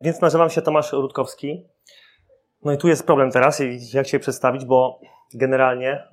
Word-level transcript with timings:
Więc 0.00 0.20
nazywam 0.20 0.50
się 0.50 0.62
Tomasz 0.62 0.92
Rutkowski. 0.92 1.66
No 2.64 2.72
i 2.72 2.78
tu 2.78 2.88
jest 2.88 3.06
problem 3.06 3.30
teraz, 3.30 3.62
jak 3.92 4.06
się 4.08 4.18
przedstawić, 4.18 4.64
bo 4.64 5.00
generalnie 5.34 6.08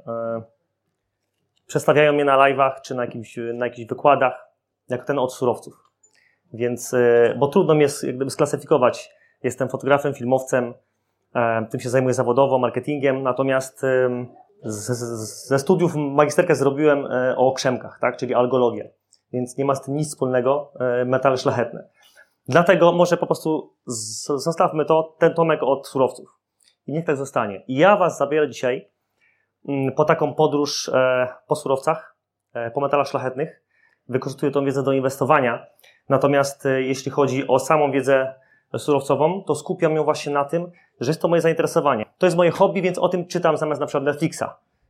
przedstawiają 1.67 2.13
mnie 2.13 2.25
na 2.25 2.37
live'ach 2.37 2.81
czy 2.81 2.95
na, 2.95 3.05
jakimś, 3.05 3.39
na 3.53 3.65
jakichś 3.65 3.89
wykładach 3.89 4.47
jako 4.89 5.05
ten 5.05 5.19
od 5.19 5.33
surowców. 5.33 5.73
Więc, 6.53 6.93
e, 6.93 7.35
bo 7.39 7.47
trudno 7.47 7.75
mi 7.75 7.81
jest 7.81 8.03
jak 8.03 8.15
gdyby 8.15 8.31
sklasyfikować. 8.31 9.11
Jestem 9.43 9.69
fotografem, 9.69 10.13
filmowcem, 10.13 10.73
e, 11.35 11.65
tym 11.69 11.79
się 11.79 11.89
zajmuję 11.89 12.13
zawodowo, 12.13 12.59
marketingiem, 12.59 13.23
natomiast 13.23 13.81
z, 14.63 14.85
z, 14.85 15.47
ze 15.47 15.59
studiów 15.59 15.95
magisterkę 15.95 16.55
zrobiłem 16.55 17.07
o 17.37 17.51
krzemkach, 17.51 17.97
tak, 18.01 18.17
czyli 18.17 18.33
algologię. 18.33 18.89
Więc 19.33 19.57
nie 19.57 19.65
ma 19.65 19.75
z 19.75 19.81
tym 19.81 19.95
nic 19.95 20.07
wspólnego 20.07 20.73
metale 21.05 21.37
szlachetne. 21.37 21.87
Dlatego 22.47 22.91
może 22.91 23.17
po 23.17 23.25
prostu 23.25 23.73
zostawmy 24.35 24.85
to, 24.85 25.15
ten 25.19 25.33
Tomek 25.33 25.63
od 25.63 25.87
surowców. 25.87 26.29
I 26.87 26.91
niech 26.91 27.05
tak 27.05 27.17
zostanie. 27.17 27.63
I 27.67 27.75
ja 27.75 27.97
Was 27.97 28.17
zabiorę 28.17 28.49
dzisiaj 28.49 28.91
mm, 29.67 29.93
po 29.93 30.05
taką 30.05 30.33
podróż 30.33 30.89
e, 30.89 31.27
po 31.47 31.55
surowcach, 31.55 32.17
e, 32.53 32.71
po 32.71 32.81
metalach 32.81 33.07
szlachetnych. 33.07 33.61
Wykorzystuję 34.09 34.51
tą 34.51 34.65
wiedzę 34.65 34.83
do 34.83 34.91
inwestowania. 34.91 35.65
Natomiast 36.09 36.65
e, 36.65 36.81
jeśli 36.81 37.11
chodzi 37.11 37.47
o 37.47 37.59
samą 37.59 37.91
wiedzę 37.91 38.33
surowcową, 38.77 39.43
to 39.43 39.55
skupiam 39.55 39.95
ją 39.95 40.03
właśnie 40.03 40.33
na 40.33 40.45
tym, 40.45 40.71
że 40.99 41.09
jest 41.09 41.21
to 41.21 41.27
moje 41.27 41.41
zainteresowanie. 41.41 42.05
To 42.17 42.25
jest 42.25 42.37
moje 42.37 42.51
hobby, 42.51 42.81
więc 42.81 42.97
o 42.97 43.09
tym 43.09 43.27
czytam 43.27 43.57
zamiast 43.57 43.81
na 43.81 43.87
przykład 43.87 44.03
Netflixa. 44.03 44.43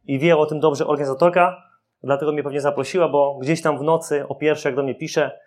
I 0.05 0.19
wie 0.19 0.37
o 0.37 0.45
tym 0.45 0.59
dobrze 0.59 0.87
organizatorka, 0.87 1.63
dlatego 2.03 2.31
mnie 2.31 2.43
pewnie 2.43 2.61
zaprosiła, 2.61 3.09
bo 3.09 3.37
gdzieś 3.41 3.61
tam 3.61 3.77
w 3.77 3.81
nocy 3.81 4.27
o 4.27 4.35
pierwszej, 4.35 4.69
jak 4.69 4.75
do 4.75 4.83
mnie 4.83 4.95
pisze, 4.95 5.39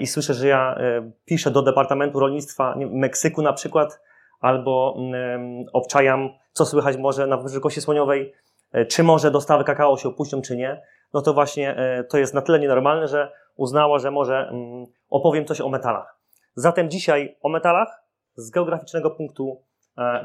i 0.00 0.06
słyszę, 0.06 0.34
że 0.34 0.48
ja 0.48 0.74
e, 0.74 1.10
piszę 1.24 1.50
do 1.50 1.62
Departamentu 1.62 2.20
Rolnictwa 2.20 2.74
Meksyku 2.90 3.42
na 3.42 3.52
przykład, 3.52 4.00
albo 4.40 4.96
mm, 4.98 5.64
obczajam, 5.72 6.28
co 6.52 6.66
słychać 6.66 6.96
może 6.96 7.26
na 7.26 7.36
Wysokości 7.36 7.62
Kości 7.62 7.80
Słoniowej, 7.80 8.32
e, 8.72 8.86
czy 8.86 9.02
może 9.02 9.30
dostawy 9.30 9.64
kakao 9.64 9.96
się 9.96 10.08
opuścią, 10.08 10.42
czy 10.42 10.56
nie, 10.56 10.82
no 11.14 11.22
to 11.22 11.34
właśnie 11.34 11.76
to 12.10 12.18
jest 12.18 12.34
na 12.34 12.42
tyle 12.42 12.58
nienormalne, 12.58 13.08
że 13.08 13.32
uznała, 13.56 13.98
że 13.98 14.10
może 14.10 14.48
mm, 14.48 14.86
opowiem 15.10 15.44
coś 15.44 15.60
o 15.60 15.68
metalach. 15.68 16.20
Zatem 16.54 16.90
dzisiaj 16.90 17.36
o 17.42 17.48
metalach 17.48 18.02
z 18.34 18.50
geograficznego 18.50 19.10
punktu 19.10 19.62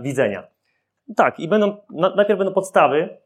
widzenia. 0.02 0.48
Tak, 1.16 1.40
i 1.40 1.48
będą, 1.48 1.78
najpierw 2.16 2.38
będą 2.38 2.54
podstawy, 2.54 3.18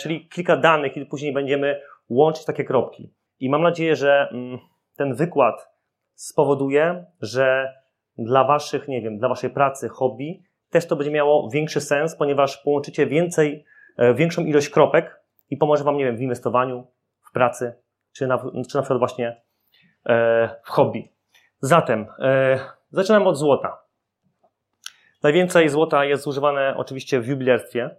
czyli 0.00 0.28
kilka 0.28 0.56
danych, 0.56 0.96
i 0.96 1.06
później 1.06 1.32
będziemy 1.32 1.80
łączyć 2.08 2.44
takie 2.44 2.64
kropki. 2.64 3.12
I 3.40 3.50
mam 3.50 3.62
nadzieję, 3.62 3.96
że 3.96 4.28
mm, 4.30 4.58
ten 4.96 5.14
wykład 5.14 5.68
spowoduje, 6.14 7.04
że 7.20 7.74
dla 8.18 8.44
waszych, 8.44 8.88
nie 8.88 9.02
wiem, 9.02 9.18
dla 9.18 9.28
waszej 9.28 9.50
pracy, 9.50 9.88
hobby, 9.88 10.42
też 10.70 10.86
to 10.86 10.96
będzie 10.96 11.10
miało 11.10 11.50
większy 11.50 11.80
sens, 11.80 12.16
ponieważ 12.16 12.56
połączycie 12.56 13.06
więcej, 13.06 13.64
e, 13.96 14.14
większą 14.14 14.44
ilość 14.44 14.68
kropek 14.68 15.20
i 15.50 15.56
pomoże 15.56 15.84
wam, 15.84 15.96
nie 15.96 16.04
wiem, 16.04 16.16
w 16.16 16.20
inwestowaniu, 16.20 16.86
w 17.20 17.32
pracy, 17.32 17.74
czy 18.12 18.26
na, 18.26 18.38
czy 18.38 18.76
na 18.76 18.82
przykład 18.82 18.98
właśnie 18.98 19.42
e, 20.06 20.48
w 20.64 20.68
hobby. 20.68 21.12
Zatem, 21.60 22.06
e, 22.18 22.58
zaczynamy 22.90 23.26
od 23.26 23.36
złota. 23.36 23.84
Najwięcej 25.22 25.68
złota 25.68 26.04
jest 26.04 26.26
używane 26.26 26.74
oczywiście 26.76 27.20
w 27.20 27.26
jubilerstwie, 27.26 27.96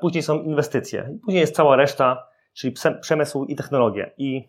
później 0.00 0.22
są 0.22 0.42
inwestycje, 0.42 1.18
później 1.24 1.40
jest 1.40 1.56
cała 1.56 1.76
reszta, 1.76 2.28
czyli 2.54 2.74
przemysł 3.00 3.44
i 3.44 3.56
technologie. 3.56 4.10
I 4.16 4.48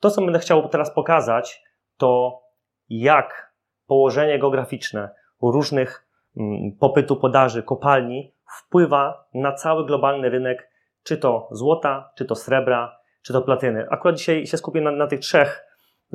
to, 0.00 0.10
co 0.10 0.22
będę 0.22 0.38
chciał 0.38 0.68
teraz 0.68 0.94
pokazać, 0.94 1.62
to 1.96 2.40
jak 2.88 3.52
położenie 3.86 4.38
geograficzne 4.38 5.10
różnych 5.42 6.06
mm, 6.36 6.72
popytu, 6.80 7.16
podaży, 7.16 7.62
kopalni 7.62 8.34
wpływa 8.58 9.28
na 9.34 9.52
cały 9.52 9.86
globalny 9.86 10.30
rynek, 10.30 10.70
czy 11.02 11.16
to 11.16 11.48
złota, 11.50 12.10
czy 12.16 12.24
to 12.24 12.34
srebra, 12.34 12.98
czy 13.22 13.32
to 13.32 13.42
platyny. 13.42 13.86
Akurat 13.90 14.16
dzisiaj 14.16 14.46
się 14.46 14.56
skupię 14.56 14.80
na, 14.80 14.90
na 14.90 15.06
tych 15.06 15.20
trzech. 15.20 15.64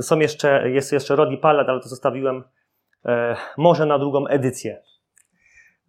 Są 0.01 0.19
jeszcze, 0.19 0.69
jest 0.69 0.93
jeszcze 0.93 1.15
Rodi 1.15 1.37
Pallet, 1.37 1.69
ale 1.69 1.79
to 1.79 1.89
zostawiłem 1.89 2.43
e, 3.05 3.35
może 3.57 3.85
na 3.85 3.99
drugą 3.99 4.27
edycję. 4.27 4.81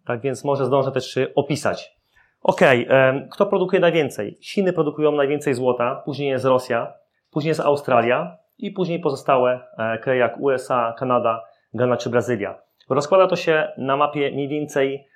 Tak 0.05 0.21
więc 0.21 0.43
może 0.43 0.65
zdążę 0.65 0.91
też 0.91 1.19
opisać. 1.35 1.95
Ok, 2.41 2.61
e, 2.61 3.27
kto 3.31 3.45
produkuje 3.45 3.79
najwięcej? 3.79 4.37
Chiny 4.41 4.73
produkują 4.73 5.11
najwięcej 5.11 5.53
złota, 5.53 6.01
później 6.05 6.29
jest 6.29 6.45
Rosja, 6.45 6.93
później 7.35 7.49
jest 7.49 7.59
Australia 7.59 8.37
i 8.57 8.71
później 8.71 8.99
pozostałe 8.99 9.67
e, 9.77 9.97
kraje 9.97 10.19
jak 10.19 10.39
USA, 10.39 10.93
Kanada, 10.97 11.43
Ghana 11.73 11.97
czy 11.97 12.09
Brazylia. 12.09 12.61
Rozkłada 12.89 13.27
to 13.27 13.35
się 13.35 13.73
na 13.77 13.97
mapie 13.97 14.31
mniej 14.31 14.47
więcej 14.47 15.07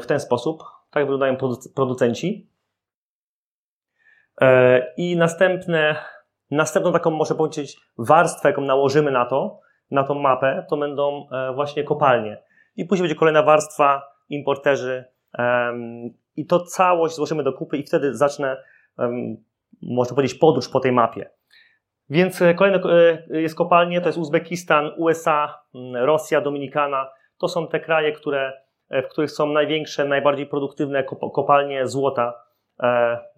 w 0.00 0.06
ten 0.06 0.20
sposób. 0.20 0.62
Tak 0.90 1.04
wyglądają 1.04 1.36
producenci. 1.74 2.50
E, 4.40 4.82
I 4.96 5.16
następne, 5.16 5.96
następną 6.50 6.92
taką, 6.92 7.10
może 7.10 7.34
powiedzieć, 7.34 7.76
warstwę, 7.98 8.48
jaką 8.48 8.62
nałożymy 8.62 9.10
na 9.10 9.24
to, 9.24 9.60
na 9.90 10.04
tą 10.04 10.14
mapę, 10.14 10.66
to 10.70 10.76
będą 10.76 11.28
e, 11.32 11.52
właśnie 11.54 11.84
kopalnie. 11.84 12.42
I 12.76 12.84
później 12.84 13.02
będzie 13.02 13.18
kolejna 13.18 13.42
warstwa, 13.42 14.02
importerzy. 14.28 15.04
I 16.36 16.46
to 16.46 16.60
całość 16.60 17.14
złożymy 17.14 17.42
do 17.42 17.52
kupy 17.52 17.76
i 17.76 17.82
wtedy 17.82 18.16
zacznę 18.16 18.56
można 19.88 20.16
powiedzieć, 20.16 20.38
podróż 20.38 20.68
po 20.68 20.80
tej 20.80 20.92
mapie. 20.92 21.30
Więc 22.10 22.42
e, 22.42 22.54
kolejne 22.54 22.80
e, 23.30 23.40
jest 23.40 23.54
kopalnie, 23.54 24.00
to 24.00 24.08
jest 24.08 24.18
Uzbekistan, 24.18 24.90
USA, 24.96 25.58
Rosja, 25.94 26.40
Dominikana. 26.40 27.10
To 27.38 27.48
są 27.48 27.68
te 27.68 27.80
kraje, 27.80 28.12
które, 28.12 28.52
e, 28.88 29.02
w 29.02 29.08
których 29.08 29.30
są 29.30 29.46
największe, 29.46 30.04
najbardziej 30.04 30.46
produktywne 30.46 31.04
kopalnie 31.34 31.86
złota 31.86 32.44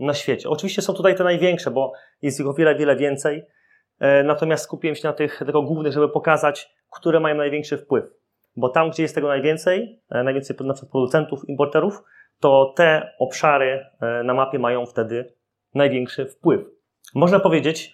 na 0.00 0.14
świecie. 0.14 0.48
Oczywiście 0.48 0.82
są 0.82 0.94
tutaj 0.94 1.14
te 1.14 1.24
największe, 1.24 1.70
bo 1.70 1.92
jest 2.22 2.40
ich 2.40 2.46
o 2.46 2.54
wiele, 2.54 2.74
wiele 2.74 2.96
więcej. 2.96 3.46
Natomiast 4.24 4.64
skupiłem 4.64 4.96
się 4.96 5.08
na 5.08 5.14
tych 5.14 5.38
tylko 5.38 5.62
głównych, 5.62 5.92
żeby 5.92 6.08
pokazać, 6.08 6.74
które 6.90 7.20
mają 7.20 7.34
największy 7.34 7.78
wpływ. 7.78 8.04
Bo 8.56 8.68
tam, 8.68 8.90
gdzie 8.90 9.02
jest 9.02 9.14
tego 9.14 9.28
najwięcej, 9.28 10.00
najwięcej 10.10 10.56
producentów, 10.90 11.48
importerów, 11.48 12.02
to 12.40 12.72
te 12.76 13.14
obszary 13.18 13.86
na 14.24 14.34
mapie 14.34 14.58
mają 14.58 14.86
wtedy 14.86 15.35
największy 15.76 16.26
wpływ. 16.26 16.60
Można 17.14 17.40
powiedzieć, 17.40 17.92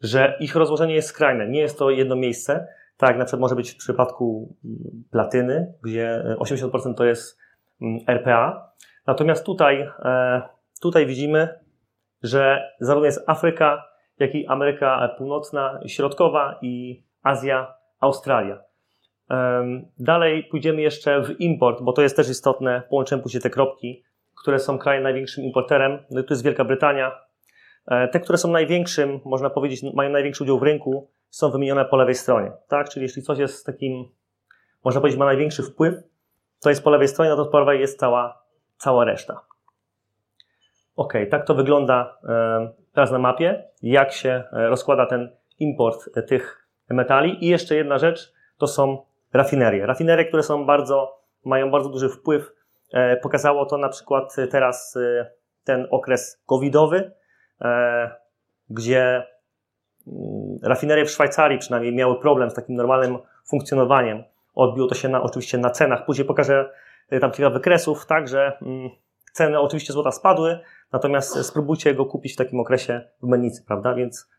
że 0.00 0.36
ich 0.40 0.56
rozłożenie 0.56 0.94
jest 0.94 1.08
skrajne. 1.08 1.48
Nie 1.48 1.60
jest 1.60 1.78
to 1.78 1.90
jedno 1.90 2.16
miejsce, 2.16 2.68
tak 2.96 3.18
na 3.18 3.24
przykład 3.24 3.40
może 3.40 3.54
być 3.54 3.70
w 3.70 3.76
przypadku 3.76 4.56
mm, 4.64 5.04
platyny, 5.10 5.74
gdzie 5.82 6.36
80% 6.38 6.94
to 6.94 7.04
jest 7.04 7.38
mm, 7.82 7.98
RPA. 8.06 8.72
Natomiast 9.06 9.46
tutaj, 9.46 9.88
e, 10.04 10.42
tutaj 10.80 11.06
widzimy, 11.06 11.48
że 12.22 12.72
zarówno 12.80 13.06
jest 13.06 13.24
Afryka, 13.26 13.84
jak 14.18 14.34
i 14.34 14.46
Ameryka 14.46 15.14
Północna, 15.18 15.80
Środkowa 15.86 16.58
i 16.62 17.02
Azja, 17.22 17.74
Australia. 18.00 18.58
Dalej 19.98 20.44
pójdziemy 20.44 20.82
jeszcze 20.82 21.22
w 21.22 21.40
import, 21.40 21.82
bo 21.82 21.92
to 21.92 22.02
jest 22.02 22.16
też 22.16 22.28
istotne. 22.28 22.82
Połączymy 22.90 23.22
później 23.22 23.42
te 23.42 23.50
kropki 23.50 24.02
które 24.40 24.58
są 24.58 24.78
krajem 24.78 25.02
największym 25.02 25.44
importerem, 25.44 25.98
no 26.10 26.22
to 26.22 26.34
jest 26.34 26.44
Wielka 26.44 26.64
Brytania. 26.64 27.12
E, 27.86 28.08
te, 28.08 28.20
które 28.20 28.38
są 28.38 28.50
największym, 28.50 29.20
można 29.24 29.50
powiedzieć, 29.50 29.82
mają 29.94 30.10
największy 30.10 30.44
udział 30.44 30.58
w 30.58 30.62
rynku, 30.62 31.10
są 31.30 31.50
wymienione 31.50 31.84
po 31.84 31.96
lewej 31.96 32.14
stronie. 32.14 32.52
Tak? 32.68 32.88
Czyli 32.88 33.02
jeśli 33.02 33.22
coś 33.22 33.38
jest 33.38 33.66
takim, 33.66 34.04
można 34.84 35.00
powiedzieć, 35.00 35.18
ma 35.18 35.24
największy 35.24 35.62
wpływ, 35.62 35.94
to 36.62 36.70
jest 36.70 36.84
po 36.84 36.90
lewej 36.90 37.08
stronie, 37.08 37.30
no 37.30 37.36
to 37.36 37.44
po 37.44 37.50
prawej 37.50 37.80
jest 37.80 37.98
cała, 37.98 38.42
cała 38.76 39.04
reszta. 39.04 39.40
Ok, 40.96 41.14
tak 41.30 41.46
to 41.46 41.54
wygląda 41.54 42.18
e, 42.28 42.72
teraz 42.92 43.10
na 43.10 43.18
mapie, 43.18 43.64
jak 43.82 44.12
się 44.12 44.44
e, 44.52 44.68
rozkłada 44.68 45.06
ten 45.06 45.36
import 45.58 46.28
tych 46.28 46.68
metali. 46.90 47.44
I 47.44 47.48
jeszcze 47.48 47.76
jedna 47.76 47.98
rzecz, 47.98 48.32
to 48.58 48.66
są 48.66 49.02
rafinerie. 49.32 49.86
Rafinerie, 49.86 50.24
które 50.24 50.42
są 50.42 50.66
bardzo, 50.66 51.20
mają 51.44 51.70
bardzo 51.70 51.88
duży 51.88 52.08
wpływ 52.08 52.52
pokazało 53.22 53.66
to 53.66 53.78
na 53.78 53.88
przykład 53.88 54.36
teraz 54.50 54.96
e, 54.96 55.30
ten 55.64 55.86
okres 55.90 56.42
covidowy, 56.46 57.12
e, 57.60 58.10
gdzie 58.70 59.26
mm, 60.06 60.58
rafinerie 60.62 61.04
w 61.04 61.10
Szwajcarii 61.10 61.58
przynajmniej 61.58 61.94
miały 61.94 62.20
problem 62.20 62.50
z 62.50 62.54
takim 62.54 62.76
normalnym 62.76 63.18
funkcjonowaniem. 63.50 64.24
Odbiło 64.54 64.88
to 64.88 64.94
się 64.94 65.08
na, 65.08 65.22
oczywiście 65.22 65.58
na 65.58 65.70
cenach. 65.70 66.04
Później 66.04 66.26
pokażę 66.26 66.70
tam 67.20 67.30
kilka 67.30 67.50
wykresów, 67.50 68.06
tak, 68.06 68.28
że 68.28 68.58
mm, 68.62 68.90
ceny 69.32 69.60
oczywiście 69.60 69.92
złota 69.92 70.12
spadły, 70.12 70.58
natomiast 70.92 71.44
spróbujcie 71.46 71.94
go 71.94 72.06
kupić 72.06 72.32
w 72.32 72.36
takim 72.36 72.60
okresie 72.60 73.00
w 73.22 73.26
Mennicy, 73.26 73.64
prawda? 73.66 73.94
Więc, 73.94 74.30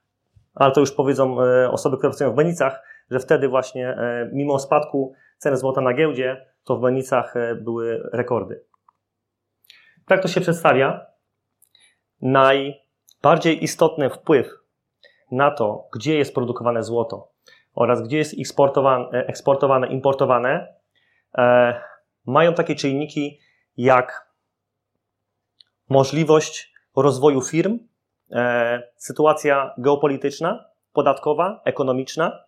ale 0.55 0.71
to 0.71 0.79
już 0.79 0.91
powiedzą 0.91 1.37
osoby, 1.71 1.97
które 1.97 2.09
pracują 2.09 2.33
w 2.33 2.35
Mennicach, 2.35 2.83
że 3.11 3.19
wtedy 3.19 3.47
właśnie 3.47 3.97
mimo 4.31 4.59
spadku 4.59 5.13
ceny 5.37 5.57
złota 5.57 5.81
na 5.81 5.93
giełdzie 5.93 6.45
to 6.67 6.77
w 6.77 6.81
Menicach 6.81 7.35
e, 7.35 7.55
były 7.55 8.09
rekordy. 8.13 8.63
Tak 10.05 10.21
to 10.21 10.27
się 10.27 10.41
przedstawia. 10.41 11.05
Najbardziej 12.21 13.63
istotny 13.63 14.09
wpływ 14.09 14.47
na 15.31 15.51
to, 15.51 15.87
gdzie 15.93 16.17
jest 16.17 16.35
produkowane 16.35 16.83
złoto 16.83 17.31
oraz 17.75 18.01
gdzie 18.01 18.17
jest 18.17 18.39
eksportowane, 18.39 19.09
eksportowane 19.09 19.87
importowane, 19.87 20.73
e, 21.37 21.81
mają 22.25 22.53
takie 22.53 22.75
czynniki 22.75 23.39
jak 23.77 24.31
możliwość 25.89 26.73
rozwoju 26.95 27.41
firm, 27.41 27.79
e, 28.31 28.83
sytuacja 28.95 29.73
geopolityczna, 29.77 30.65
podatkowa, 30.93 31.61
ekonomiczna. 31.65 32.39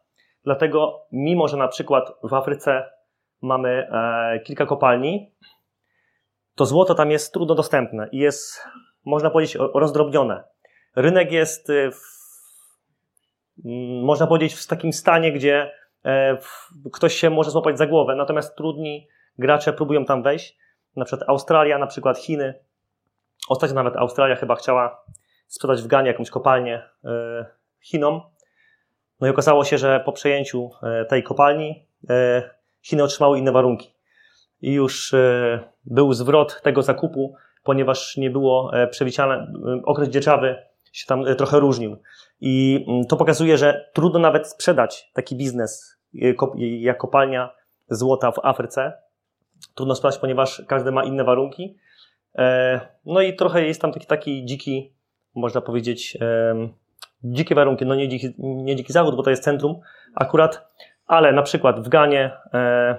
Dlatego, 0.43 1.05
mimo 1.11 1.47
że 1.47 1.57
na 1.57 1.67
przykład 1.67 2.11
w 2.23 2.33
Afryce 2.33 2.98
mamy 3.41 3.87
e, 3.91 4.39
kilka 4.39 4.65
kopalni, 4.65 5.31
to 6.55 6.65
złoto 6.65 6.95
tam 6.95 7.11
jest 7.11 7.33
trudno 7.33 7.55
dostępne 7.55 8.09
i 8.11 8.17
jest, 8.17 8.63
można 9.05 9.29
powiedzieć, 9.29 9.57
rozdrobnione. 9.73 10.43
Rynek 10.95 11.31
jest, 11.31 11.69
e, 11.69 11.91
w, 11.91 12.01
można 14.03 14.27
powiedzieć, 14.27 14.53
w 14.53 14.67
takim 14.67 14.93
stanie, 14.93 15.31
gdzie 15.31 15.71
e, 16.05 16.37
ktoś 16.93 17.13
się 17.13 17.29
może 17.29 17.51
złapać 17.51 17.77
za 17.77 17.87
głowę, 17.87 18.15
natomiast 18.15 18.55
trudni 18.55 19.07
gracze 19.37 19.73
próbują 19.73 20.05
tam 20.05 20.23
wejść. 20.23 20.57
Na 20.95 21.05
przykład 21.05 21.29
Australia, 21.29 21.77
na 21.77 21.87
przykład 21.87 22.17
Chiny. 22.17 22.53
Ostatnio 23.49 23.75
nawet 23.75 23.95
Australia 23.95 24.35
chyba 24.35 24.55
chciała 24.55 25.03
sprzedać 25.47 25.81
w 25.81 25.87
Ganie 25.87 26.07
jakąś 26.07 26.29
kopalnię 26.29 26.89
Chinom. 27.81 28.21
No 29.19 29.27
i 29.27 29.29
okazało 29.29 29.63
się, 29.63 29.77
że 29.77 29.99
po 29.99 30.11
przejęciu 30.11 30.69
tej 31.09 31.23
kopalni 31.23 31.85
Chiny 32.81 33.03
otrzymały 33.03 33.39
inne 33.39 33.51
warunki. 33.51 33.93
I 34.61 34.73
już 34.73 35.13
e, 35.13 35.59
był 35.85 36.13
zwrot 36.13 36.61
tego 36.61 36.81
zakupu, 36.81 37.35
ponieważ 37.63 38.17
nie 38.17 38.29
było 38.29 38.71
e, 38.73 38.87
przewidziane, 38.87 39.35
e, 39.35 39.81
okres 39.85 40.09
dzierżawy 40.09 40.55
się 40.91 41.05
tam 41.05 41.25
trochę 41.37 41.59
różnił. 41.59 41.97
I 42.41 42.85
to 43.09 43.17
pokazuje, 43.17 43.57
że 43.57 43.89
trudno 43.93 44.19
nawet 44.19 44.47
sprzedać 44.47 45.11
taki 45.13 45.35
biznes 45.35 45.97
jak 46.59 46.97
kopalnia 46.97 47.53
złota 47.89 48.31
w 48.31 48.39
Afryce. 48.43 48.93
Trudno 49.75 49.95
sprzedać, 49.95 50.17
ponieważ 50.17 50.63
każdy 50.67 50.91
ma 50.91 51.03
inne 51.03 51.23
warunki. 51.23 51.77
No 53.05 53.21
i 53.21 53.35
trochę 53.35 53.65
jest 53.65 53.81
tam 53.81 53.91
taki, 53.91 54.07
taki 54.07 54.45
dziki, 54.45 54.93
można 55.35 55.61
powiedzieć, 55.61 56.17
dzikie 57.23 57.55
warunki. 57.55 57.85
No 57.85 57.95
nie 57.95 58.09
dziki, 58.09 58.33
nie 58.37 58.75
dziki 58.75 58.93
zachód, 58.93 59.15
bo 59.15 59.23
to 59.23 59.29
jest 59.29 59.43
centrum 59.43 59.79
akurat, 60.15 60.73
ale 61.09 61.31
na 61.33 61.41
przykład 61.41 61.79
w 61.79 61.89
Ganie 61.89 62.31
e, 62.53 62.95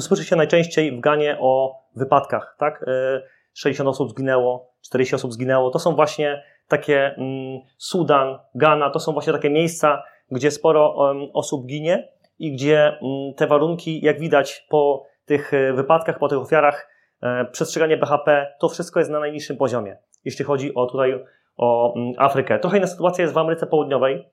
słyszy 0.00 0.24
się 0.24 0.36
najczęściej 0.36 0.96
w 0.96 1.00
Ganie 1.00 1.38
o 1.40 1.82
wypadkach, 1.96 2.56
tak? 2.58 2.84
E, 2.88 3.22
60 3.54 3.88
osób 3.88 4.10
zginęło, 4.10 4.72
40 4.80 5.14
osób 5.14 5.32
zginęło. 5.32 5.70
To 5.70 5.78
są 5.78 5.94
właśnie 5.94 6.42
takie 6.68 7.14
mm, 7.16 7.60
Sudan, 7.78 8.38
Ghana, 8.54 8.90
to 8.90 9.00
są 9.00 9.12
właśnie 9.12 9.32
takie 9.32 9.50
miejsca, 9.50 10.02
gdzie 10.30 10.50
sporo 10.50 10.94
um, 10.96 11.28
osób 11.34 11.66
ginie 11.66 12.08
i 12.38 12.52
gdzie 12.52 12.86
mm, 12.86 13.34
te 13.36 13.46
warunki, 13.46 14.04
jak 14.04 14.20
widać 14.20 14.66
po 14.70 15.06
tych 15.24 15.54
e, 15.54 15.72
wypadkach, 15.72 16.18
po 16.18 16.28
tych 16.28 16.38
ofiarach, 16.38 16.88
e, 17.22 17.44
przestrzeganie 17.44 17.96
BHP, 17.96 18.54
to 18.60 18.68
wszystko 18.68 19.00
jest 19.00 19.10
na 19.10 19.20
najniższym 19.20 19.56
poziomie, 19.56 19.96
jeśli 20.24 20.44
chodzi 20.44 20.74
o 20.74 20.86
tutaj 20.86 21.24
o 21.56 21.94
mm, 21.96 22.12
Afrykę. 22.18 22.58
Trochę 22.58 22.76
inna 22.76 22.86
sytuacja 22.86 23.22
jest 23.22 23.34
w 23.34 23.38
Ameryce 23.38 23.66
Południowej. 23.66 24.28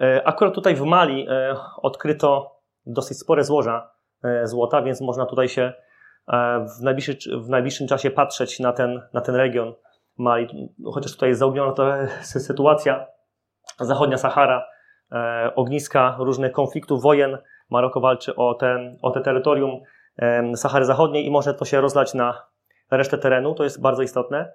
E, 0.00 0.26
akurat 0.26 0.54
tutaj 0.54 0.74
w 0.74 0.82
Mali 0.82 1.26
e, 1.28 1.56
odkryto 1.76 2.56
dosyć 2.86 3.18
spore 3.18 3.44
złoża 3.44 3.90
e, 4.24 4.46
złota, 4.46 4.82
więc 4.82 5.00
można 5.00 5.26
tutaj 5.26 5.48
się 5.48 5.72
w, 6.78 6.82
najbliższy, 6.82 7.18
w 7.38 7.48
najbliższym 7.48 7.86
czasie 7.86 8.10
patrzeć 8.10 8.60
na 8.60 8.72
ten, 8.72 9.02
na 9.12 9.20
ten 9.20 9.34
region 9.34 9.74
Mali. 10.18 10.68
Chociaż 10.92 11.12
tutaj 11.12 11.28
jest 11.28 11.38
zaogniona 11.38 11.72
to 11.72 11.86
sytuacja, 12.20 13.06
zachodnia 13.80 14.18
Sahara, 14.18 14.66
ogniska 15.54 16.16
różnych 16.18 16.52
konfliktów, 16.52 17.02
wojen. 17.02 17.38
Maroko 17.70 18.00
walczy 18.00 18.36
o, 18.36 18.54
ten, 18.54 18.98
o 19.02 19.10
te 19.10 19.20
terytorium 19.20 19.80
Sahary 20.54 20.84
Zachodniej 20.84 21.26
i 21.26 21.30
może 21.30 21.54
to 21.54 21.64
się 21.64 21.80
rozlać 21.80 22.14
na 22.14 22.42
resztę 22.90 23.18
terenu, 23.18 23.54
to 23.54 23.64
jest 23.64 23.82
bardzo 23.82 24.02
istotne. 24.02 24.52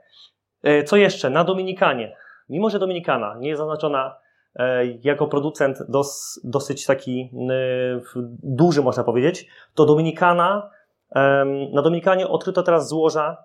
Co 0.85 0.97
jeszcze? 0.97 1.29
Na 1.29 1.43
Dominikanie. 1.43 2.17
Mimo, 2.49 2.69
że 2.69 2.79
Dominikana 2.79 3.35
nie 3.39 3.49
jest 3.49 3.59
zaznaczona 3.59 4.15
jako 5.03 5.27
producent 5.27 5.77
dos, 5.89 6.39
dosyć 6.43 6.85
taki 6.85 7.31
e, 7.49 8.01
duży, 8.43 8.81
można 8.81 9.03
powiedzieć, 9.03 9.47
to 9.73 9.85
Dominikana, 9.85 10.69
na 11.73 11.81
Dominikanie 11.81 12.27
odkryto 12.27 12.63
teraz 12.63 12.89
złoża 12.89 13.37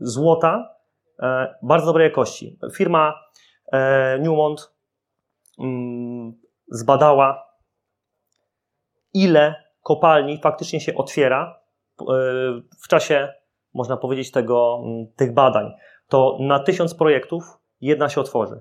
złota 0.00 0.76
e, 1.22 1.54
bardzo 1.62 1.86
dobrej 1.86 2.04
jakości. 2.04 2.58
Firma 2.72 3.14
Newmont 4.20 4.72
mm, 5.58 6.32
zbadała, 6.68 7.48
ile 9.14 9.54
kopalni 9.82 10.40
faktycznie 10.40 10.80
się 10.80 10.94
otwiera 10.94 11.60
w 12.82 12.88
czasie, 12.88 13.32
można 13.74 13.96
powiedzieć, 13.96 14.30
tego, 14.30 14.82
tych 15.16 15.34
badań. 15.34 15.72
To 16.08 16.36
na 16.40 16.58
tysiąc 16.58 16.94
projektów 16.94 17.44
jedna 17.80 18.08
się 18.08 18.20
otworzy 18.20 18.60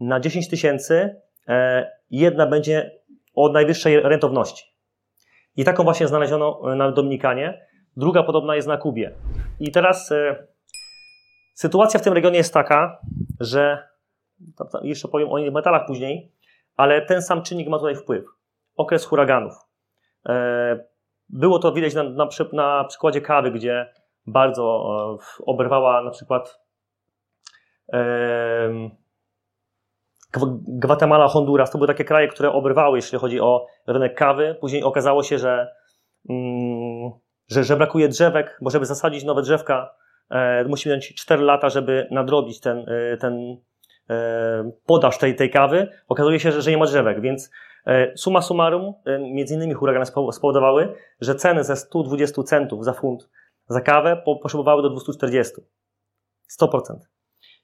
na 0.00 0.20
10 0.20 0.48
tysięcy 0.48 1.20
e, 1.48 1.90
jedna 2.10 2.46
będzie 2.46 2.90
o 3.34 3.48
najwyższej 3.48 4.00
rentowności. 4.00 4.76
I 5.56 5.64
taką 5.64 5.84
właśnie 5.84 6.08
znaleziono 6.08 6.62
na 6.76 6.92
Dominikanie. 6.92 7.66
Druga 7.96 8.22
podobna 8.22 8.56
jest 8.56 8.68
na 8.68 8.76
Kubie. 8.76 9.14
I 9.60 9.70
teraz 9.70 10.12
e, 10.12 10.46
sytuacja 11.54 12.00
w 12.00 12.02
tym 12.02 12.12
regionie 12.12 12.36
jest 12.36 12.54
taka, 12.54 12.98
że 13.40 13.88
jeszcze 14.82 15.08
powiem 15.08 15.28
o 15.32 15.38
innych 15.38 15.52
metalach 15.52 15.86
później, 15.86 16.32
ale 16.76 17.02
ten 17.02 17.22
sam 17.22 17.42
czynnik 17.42 17.68
ma 17.68 17.78
tutaj 17.78 17.96
wpływ. 17.96 18.24
Okres 18.76 19.04
huraganów. 19.04 19.54
E, 20.28 20.84
było 21.28 21.58
to 21.58 21.72
widać 21.72 21.94
na, 21.94 22.02
na, 22.02 22.28
na 22.52 22.84
przykładzie 22.84 23.20
kawy, 23.20 23.50
gdzie 23.50 23.92
bardzo 24.26 25.18
oberwała 25.46 26.02
na 26.02 26.10
przykład 26.10 26.60
Gwatemala, 30.68 31.28
Honduras 31.28 31.70
to 31.70 31.78
były 31.78 31.88
takie 31.88 32.04
kraje, 32.04 32.28
które 32.28 32.52
obrywały, 32.52 32.98
jeśli 32.98 33.18
chodzi 33.18 33.40
o 33.40 33.66
rynek 33.86 34.14
kawy. 34.14 34.56
Później 34.60 34.82
okazało 34.82 35.22
się, 35.22 35.38
że, 35.38 35.68
mm, 36.30 37.10
że, 37.48 37.64
że 37.64 37.76
brakuje 37.76 38.08
drzewek, 38.08 38.58
bo 38.60 38.70
żeby 38.70 38.86
zasadzić 38.86 39.24
nowe 39.24 39.42
drzewka, 39.42 39.94
e, 40.30 40.64
musimy 40.64 40.94
mieć 40.94 41.14
4 41.14 41.42
lata, 41.42 41.68
żeby 41.68 42.08
nadrobić 42.10 42.60
ten, 42.60 42.78
e, 42.88 43.16
ten 43.16 43.56
e, 44.10 44.70
podaż 44.86 45.18
tej, 45.18 45.36
tej 45.36 45.50
kawy. 45.50 45.88
Okazuje 46.08 46.40
się, 46.40 46.52
że, 46.52 46.62
że 46.62 46.70
nie 46.70 46.78
ma 46.78 46.86
drzewek, 46.86 47.20
więc 47.20 47.50
e, 47.86 48.16
summa 48.16 48.42
summarum, 48.42 48.94
e, 49.04 49.18
między 49.18 49.54
innymi 49.54 49.74
huragany 49.74 50.06
spowodowały, 50.06 50.94
że 51.20 51.34
ceny 51.34 51.64
ze 51.64 51.76
120 51.76 52.42
centów 52.42 52.84
za 52.84 52.92
funt 52.92 53.28
za 53.68 53.80
kawę 53.80 54.22
po, 54.24 54.36
poszybowały 54.36 54.82
do 54.82 54.90
240. 54.90 55.54
100%. 56.60 56.68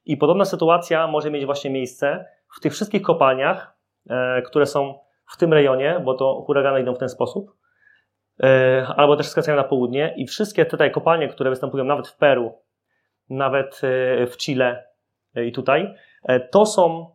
I 0.05 0.17
podobna 0.17 0.45
sytuacja 0.45 1.07
może 1.07 1.31
mieć 1.31 1.47
właśnie 1.47 1.71
miejsce 1.71 2.25
w 2.57 2.61
tych 2.61 2.73
wszystkich 2.73 3.03
kopalniach, 3.03 3.77
e, 4.11 4.43
które 4.43 4.67
są 4.67 4.99
w 5.33 5.37
tym 5.37 5.53
rejonie, 5.53 6.01
bo 6.05 6.15
to 6.15 6.43
huragany 6.47 6.81
idą 6.81 6.95
w 6.95 6.99
ten 6.99 7.09
sposób, 7.09 7.57
e, 8.43 8.87
albo 8.97 9.17
też 9.17 9.29
skracają 9.29 9.57
na 9.57 9.65
południe 9.65 10.15
i 10.17 10.27
wszystkie 10.27 10.67
tutaj 10.67 10.91
kopalnie, 10.91 11.29
które 11.29 11.51
występują 11.51 11.85
nawet 11.85 12.09
w 12.09 12.17
Peru, 12.17 12.53
nawet 13.31 13.81
e, 13.85 14.27
w 14.27 14.37
Chile 14.37 14.85
i 15.47 15.53
tutaj, 15.53 15.95
to 16.51 16.67
są 16.67 17.07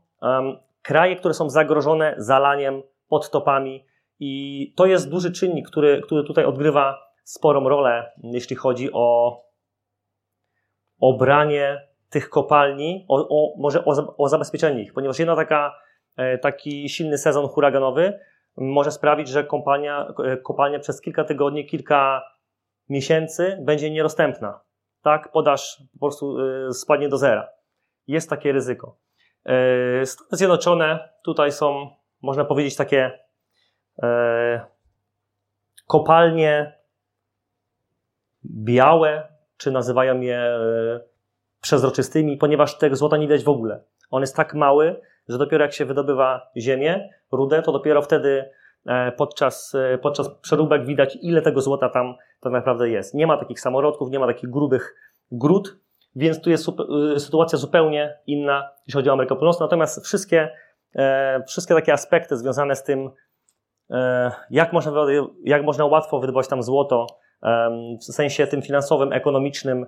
kraje, 0.82 1.16
które 1.16 1.34
są 1.34 1.50
zagrożone 1.50 2.16
zalaniem, 2.18 2.82
podtopami 3.10 3.86
i 4.20 4.74
to 4.78 4.86
jest 4.86 5.10
duży 5.10 5.32
czynnik, 5.32 5.68
który, 5.68 6.02
który 6.02 6.24
tutaj 6.24 6.46
odgrywa 6.46 7.00
sporą 7.24 7.70
rolę, 7.70 8.12
jeśli 8.24 8.56
chodzi 8.56 8.90
o 8.94 9.38
obranie 11.00 11.88
tych 12.10 12.30
kopalni, 12.30 13.06
o, 13.08 13.28
o 13.30 13.54
może 13.58 13.86
o, 13.86 14.16
o, 14.18 14.30
zabezpieczenie 14.30 14.84
ich, 14.84 14.94
ponieważ 14.94 15.20
jedna 15.20 15.36
taka, 15.36 15.80
e, 16.18 16.38
taki 16.38 16.90
silny 16.90 17.18
sezon 17.18 17.48
huraganowy 17.48 18.20
może 18.58 18.92
sprawić, 18.92 19.28
że 19.28 19.44
kopalnia, 19.44 20.14
e, 20.26 20.38
kopalnia 20.38 20.80
przez 20.80 21.02
kilka 21.02 21.24
tygodni, 21.24 21.66
kilka 21.66 22.22
miesięcy 22.90 23.58
będzie 23.62 23.92
niedostępna. 23.92 24.60
Tak, 25.02 25.32
podaż 25.32 25.84
po 25.94 26.06
prostu 26.06 26.38
e, 26.40 26.74
spadnie 26.74 27.10
do 27.10 27.18
zera. 27.18 27.48
Jest 28.08 28.30
takie 28.30 28.52
ryzyko. 28.52 28.98
Stany 30.06 30.28
Zjednoczone 30.32 31.10
tutaj 31.24 31.52
są, 31.52 31.90
można 32.22 32.46
powiedzieć, 32.46 32.76
takie 32.76 33.20
kopalnie 35.88 36.80
białe, 38.46 39.28
czy 39.58 39.72
nazywają 39.72 40.22
je 40.22 40.60
przezroczystymi, 41.68 42.38
ponieważ 42.38 42.78
tego 42.78 42.96
złota 42.96 43.18
nie 43.18 43.28
widać 43.28 43.44
w 43.44 43.50
ogóle. 43.50 43.84
On 44.12 44.22
jest 44.22 44.36
tak 44.36 44.54
mały, 44.54 45.02
że 45.30 45.38
dopiero 45.38 45.64
jak 45.64 45.74
się 45.74 45.86
wydobywa 45.86 46.52
ziemię, 46.58 47.10
rudę, 47.32 47.62
to 47.62 47.72
dopiero 47.72 48.02
wtedy 48.02 48.50
e, 48.86 49.12
podczas, 49.12 49.76
e, 49.76 49.98
podczas 49.98 50.30
przeróbek 50.30 50.86
widać, 50.86 51.18
ile 51.22 51.42
tego 51.42 51.62
złota 51.62 51.90
tam 51.90 52.16
tak 52.40 52.54
naprawdę 52.54 52.90
jest. 52.90 53.14
Nie 53.14 53.28
ma 53.28 53.38
takich 53.38 53.60
samorodków, 53.60 54.12
nie 54.12 54.20
ma 54.20 54.28
takich 54.28 54.50
grubych 54.50 54.96
grud, 55.32 55.78
więc 56.16 56.42
tu 56.42 56.50
jest 56.50 56.70
e, 57.16 57.20
sytuacja 57.20 57.58
zupełnie 57.58 58.20
inna, 58.28 58.70
jeśli 58.88 58.98
chodzi 58.98 59.10
o 59.10 59.14
Amerykę 59.14 59.36
Północną. 59.36 59.66
Natomiast 59.66 60.06
wszystkie 60.06 60.50
wszystkie 61.48 61.74
takie 61.74 61.94
aspekty 61.94 62.38
związane 62.38 62.76
z 62.76 62.84
tym, 62.84 63.10
jak, 64.50 64.74
można, 64.74 64.92
jak 65.44 65.64
można 65.64 65.86
łatwo 65.86 66.20
wydobywać 66.20 66.48
tam 66.48 66.64
złoto, 66.64 67.08
w 68.00 68.04
sensie 68.04 68.48
tym 68.48 68.62
finansowym, 68.62 69.14
ekonomicznym, 69.14 69.86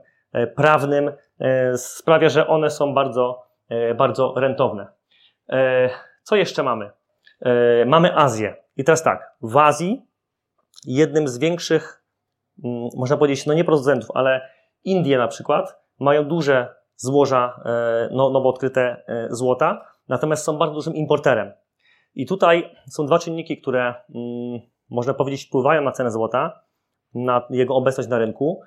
prawnym, 0.56 1.12
e, 1.40 1.78
sprawia, 1.78 2.30
że 2.30 2.48
one 2.48 2.70
są 2.70 2.94
bardzo, 2.94 3.44
e, 3.70 3.96
bardzo 3.96 4.34
rentowne. 4.38 4.88
Co 6.24 6.36
jeszcze 6.36 6.64
mamy? 6.64 6.92
Mamy 7.86 8.16
Azję. 8.16 8.56
I 8.78 8.84
teraz 8.84 9.04
tak, 9.04 9.36
w 9.42 9.58
Azji 9.58 10.06
jednym 10.86 11.28
z 11.28 11.38
większych, 11.38 12.04
mm, 12.64 12.90
można 12.96 13.18
powiedzieć, 13.18 13.46
no 13.46 13.54
nie 13.54 13.64
producentów, 13.64 14.10
ale 14.14 14.50
Indie 14.84 15.18
na 15.18 15.28
przykład 15.28 15.80
mają 16.00 16.24
duże 16.24 16.76
złoża 16.96 17.64
no, 18.12 18.30
nowo 18.30 18.50
odkryte 18.50 19.04
złota, 19.30 19.86
natomiast 20.08 20.44
są 20.44 20.58
bardzo 20.58 20.76
dużym 20.76 20.96
importerem. 20.96 21.52
I 22.16 22.26
tutaj 22.26 22.76
są 22.90 23.06
dwa 23.06 23.20
czynniki, 23.20 23.62
które 23.62 23.94
mm, 24.16 24.60
można 24.90 25.14
powiedzieć 25.14 25.46
wpływają 25.46 25.82
na 25.82 25.92
cenę 25.92 26.12
złota, 26.12 26.62
na 27.16 27.48
jego 27.50 27.76
obecność 27.76 28.10
na 28.10 28.18
rynku. 28.18 28.62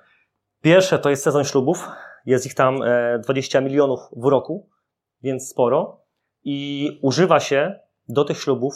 Pierwsze 0.63 0.99
to 0.99 1.09
jest 1.09 1.23
sezon 1.23 1.43
ślubów, 1.43 1.87
jest 2.25 2.45
ich 2.45 2.53
tam 2.53 2.79
20 3.23 3.61
milionów 3.61 3.99
w 4.15 4.25
roku, 4.25 4.69
więc 5.23 5.49
sporo. 5.49 6.01
I 6.43 6.99
używa 7.01 7.39
się 7.39 7.79
do 8.09 8.25
tych 8.25 8.37
ślubów, 8.37 8.73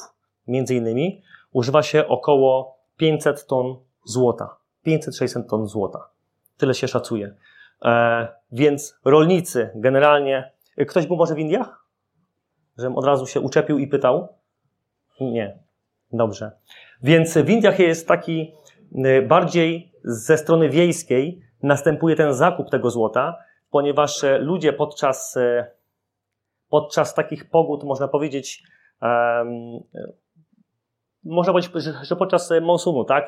między 0.47 0.75
innymi, 0.75 1.21
używa 1.51 1.83
się 1.83 2.07
około 2.07 2.77
500 2.97 3.47
ton 3.47 3.75
złota. 4.05 4.57
500-600 4.87 5.49
ton 5.49 5.67
złota. 5.67 6.09
Tyle 6.57 6.73
się 6.73 6.87
szacuje. 6.87 7.35
E, 7.85 8.27
więc 8.51 8.99
rolnicy 9.05 9.69
generalnie. 9.75 10.51
Ktoś 10.87 11.07
był 11.07 11.17
może 11.17 11.35
w 11.35 11.39
Indiach? 11.39 11.85
Żebym 12.77 12.95
od 12.95 13.05
razu 13.05 13.27
się 13.27 13.39
uczepił 13.39 13.77
i 13.79 13.87
pytał? 13.87 14.27
Nie. 15.21 15.59
Dobrze. 16.13 16.51
Więc 17.03 17.37
w 17.37 17.49
Indiach 17.49 17.79
jest 17.79 18.07
taki 18.07 18.53
bardziej 19.27 19.91
ze 20.03 20.37
strony 20.37 20.69
wiejskiej 20.69 21.41
następuje 21.63 22.15
ten 22.15 22.33
zakup 22.33 22.69
tego 22.69 22.89
złota, 22.89 23.37
ponieważ 23.69 24.23
e, 24.23 24.37
ludzie 24.37 24.73
podczas, 24.73 25.37
e, 25.37 25.71
podczas 26.69 27.13
takich 27.13 27.49
pogód, 27.49 27.83
można 27.83 28.07
powiedzieć, 28.07 28.63
um, 29.01 29.79
można 31.23 31.53
powiedzieć, 31.53 31.73
że 32.01 32.15
podczas 32.15 32.53
monsunu, 32.61 33.03
tak, 33.03 33.27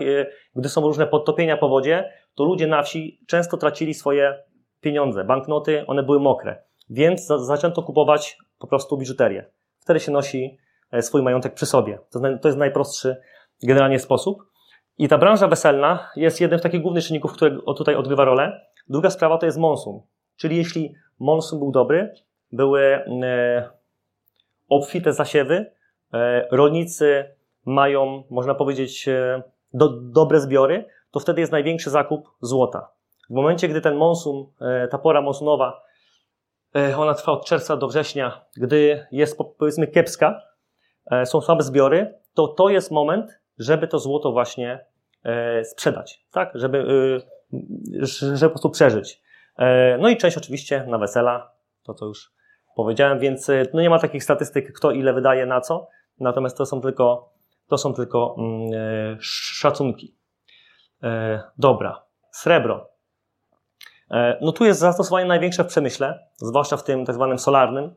gdy 0.55 0.69
są 0.69 0.81
różne 0.81 1.07
podtopienia 1.07 1.57
po 1.57 1.69
wodzie, 1.69 2.13
to 2.35 2.43
ludzie 2.43 2.67
na 2.67 2.83
wsi 2.83 3.19
często 3.27 3.57
tracili 3.57 3.93
swoje 3.93 4.43
pieniądze, 4.81 5.23
banknoty, 5.23 5.85
one 5.87 6.03
były 6.03 6.19
mokre. 6.19 6.63
Więc 6.89 7.27
zaczęto 7.27 7.83
kupować 7.83 8.37
po 8.59 8.67
prostu 8.67 8.97
biżuterię. 8.97 9.45
Wtedy 9.79 9.99
się 9.99 10.11
nosi 10.11 10.57
e, 10.91 11.01
swój 11.01 11.21
majątek 11.21 11.53
przy 11.53 11.65
sobie. 11.65 11.99
To 12.41 12.47
jest 12.47 12.57
najprostszy 12.57 13.17
generalnie 13.63 13.99
sposób. 13.99 14.43
I 14.99 15.07
ta 15.07 15.17
branża 15.17 15.47
weselna 15.47 16.09
jest 16.15 16.41
jednym 16.41 16.59
z 16.59 16.63
takich 16.63 16.81
głównych 16.81 17.03
czynników, 17.03 17.33
które 17.33 17.57
tutaj 17.77 17.95
odgrywa 17.95 18.25
rolę. 18.25 18.61
Druga 18.89 19.09
sprawa 19.09 19.37
to 19.37 19.45
jest 19.45 19.57
monsun. 19.57 20.01
Czyli 20.37 20.57
jeśli 20.57 20.93
monsun 21.19 21.59
był 21.59 21.71
dobry, 21.71 22.13
były 22.51 22.81
e, 22.83 23.69
obfite 24.69 25.13
zasiewy, 25.13 25.71
e, 26.13 26.47
rolnicy 26.51 27.35
mają, 27.65 28.23
można 28.29 28.55
powiedzieć, 28.55 29.09
do, 29.73 29.89
dobre 29.89 30.39
zbiory, 30.39 30.85
to 31.11 31.19
wtedy 31.19 31.41
jest 31.41 31.51
największy 31.51 31.89
zakup 31.89 32.29
złota. 32.41 32.91
W 33.29 33.33
momencie, 33.33 33.67
gdy 33.67 33.81
ten 33.81 33.95
monsun, 33.95 34.45
ta 34.91 34.97
pora 34.97 35.21
monsunowa 35.21 35.81
E, 36.75 36.97
ona 36.97 37.13
trwa 37.13 37.31
od 37.31 37.45
czerwca 37.45 37.77
do 37.77 37.87
września, 37.87 38.45
gdy 38.57 39.07
jest 39.11 39.37
powiedzmy 39.57 39.87
kiepska, 39.87 40.41
e, 41.11 41.25
są 41.25 41.41
słabe 41.41 41.63
zbiory, 41.63 42.19
to 42.33 42.47
to 42.47 42.69
jest 42.69 42.91
moment, 42.91 43.39
żeby 43.59 43.87
to 43.87 43.99
złoto 43.99 44.31
właśnie 44.31 44.85
e, 45.23 45.63
sprzedać, 45.65 46.25
tak? 46.31 46.51
Żeby, 46.55 46.85
żeby 48.33 48.49
po 48.49 48.49
prostu 48.49 48.69
przeżyć. 48.69 49.21
No 49.99 50.09
i 50.09 50.17
część 50.17 50.37
oczywiście 50.37 50.85
na 50.87 50.97
wesela, 50.97 51.51
to 51.83 51.93
co 51.93 52.05
już 52.05 52.31
powiedziałem, 52.75 53.19
więc 53.19 53.47
no 53.73 53.81
nie 53.81 53.89
ma 53.89 53.99
takich 53.99 54.23
statystyk, 54.23 54.73
kto 54.73 54.91
ile 54.91 55.13
wydaje 55.13 55.45
na 55.45 55.61
co, 55.61 55.87
natomiast 56.19 56.57
to 56.57 56.65
są 56.65 56.81
tylko, 56.81 57.33
to 57.67 57.77
są 57.77 57.93
tylko 57.93 58.35
mm, 58.37 59.17
szacunki. 59.21 60.15
Dobra, 61.57 62.03
srebro. 62.31 62.89
E, 64.11 64.37
no 64.41 64.51
tu 64.51 64.65
jest 64.65 64.79
zastosowanie 64.79 65.25
największe 65.25 65.63
w 65.63 65.67
przemyśle, 65.67 66.19
zwłaszcza 66.35 66.77
w 66.77 66.83
tym 66.83 67.05
tak 67.05 67.15
zwanym 67.15 67.39
solarnym. 67.39 67.95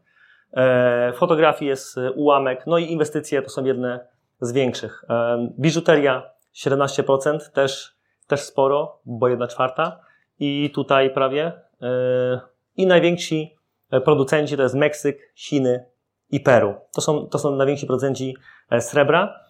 E, 0.56 1.12
fotografii 1.12 1.68
jest 1.68 1.98
e, 1.98 2.12
ułamek, 2.12 2.64
no 2.66 2.78
i 2.78 2.92
inwestycje 2.92 3.42
to 3.42 3.50
są 3.50 3.64
jedne 3.64 4.06
z 4.42 4.52
większych. 4.52 5.04
Biżuteria 5.58 6.30
17%, 6.54 7.38
też, 7.50 7.96
też 8.26 8.40
sporo, 8.40 9.00
bo 9.04 9.28
jedna 9.28 9.48
czwarta. 9.48 10.00
I 10.38 10.70
tutaj 10.74 11.10
prawie. 11.10 11.52
I 12.76 12.86
najwięksi 12.86 13.56
producenci 14.04 14.56
to 14.56 14.62
jest 14.62 14.74
Meksyk, 14.74 15.32
Chiny 15.34 15.86
i 16.30 16.40
Peru. 16.40 16.74
To 16.94 17.00
są, 17.00 17.26
to 17.26 17.38
są 17.38 17.56
najwięksi 17.56 17.86
producenci 17.86 18.36
srebra. 18.80 19.40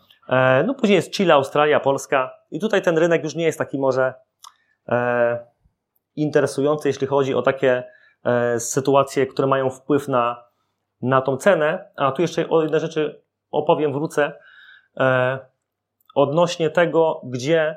No 0.66 0.74
później 0.74 0.96
jest 0.96 1.12
Chile, 1.12 1.34
Australia, 1.34 1.80
Polska. 1.80 2.30
I 2.50 2.60
tutaj 2.60 2.82
ten 2.82 2.98
rynek 2.98 3.24
już 3.24 3.34
nie 3.34 3.44
jest 3.44 3.58
taki 3.58 3.78
może 3.78 4.14
interesujące, 6.16 6.88
jeśli 6.88 7.06
chodzi 7.06 7.34
o 7.34 7.42
takie 7.42 7.84
e, 8.24 8.60
sytuacje, 8.60 9.26
które 9.26 9.48
mają 9.48 9.70
wpływ 9.70 10.08
na, 10.08 10.44
na 11.02 11.20
tą 11.20 11.36
cenę. 11.36 11.90
A 11.96 12.12
tu 12.12 12.22
jeszcze 12.22 12.48
o 12.48 12.62
jednej 12.62 12.80
rzeczy 12.80 13.22
opowiem, 13.50 13.92
wrócę. 13.92 14.32
E, 14.96 15.38
odnośnie 16.14 16.70
tego, 16.70 17.20
gdzie 17.24 17.76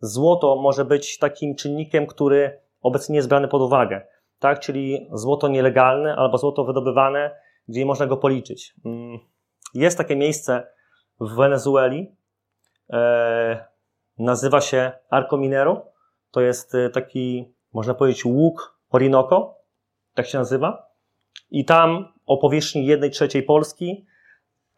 złoto 0.00 0.56
może 0.56 0.84
być 0.84 1.18
takim 1.18 1.54
czynnikiem, 1.54 2.06
który 2.06 2.60
obecnie 2.82 3.16
jest 3.16 3.28
brany 3.28 3.48
pod 3.48 3.62
uwagę. 3.62 4.06
Tak, 4.38 4.60
czyli 4.60 5.08
złoto 5.12 5.48
nielegalne 5.48 6.16
albo 6.16 6.38
złoto 6.38 6.64
wydobywane, 6.64 7.30
gdzie 7.68 7.86
można 7.86 8.06
go 8.06 8.16
policzyć. 8.16 8.74
Mm, 8.84 9.18
jest 9.74 9.98
takie 9.98 10.16
miejsce 10.16 10.66
w 11.20 11.34
Wenezueli, 11.36 12.16
e, 12.90 13.64
nazywa 14.18 14.60
się 14.60 14.92
Arco 15.10 15.36
Minero. 15.36 15.86
To 16.30 16.40
jest 16.40 16.76
taki 16.92 17.54
można 17.72 17.94
powiedzieć, 17.94 18.24
łuk 18.24 18.78
Orinoco, 18.90 19.54
tak 20.14 20.26
się 20.26 20.38
nazywa. 20.38 20.90
I 21.50 21.64
tam 21.64 22.12
o 22.26 22.36
powierzchni 22.36 22.86
jednej 22.86 23.10
trzeciej 23.10 23.42
Polski 23.42 24.06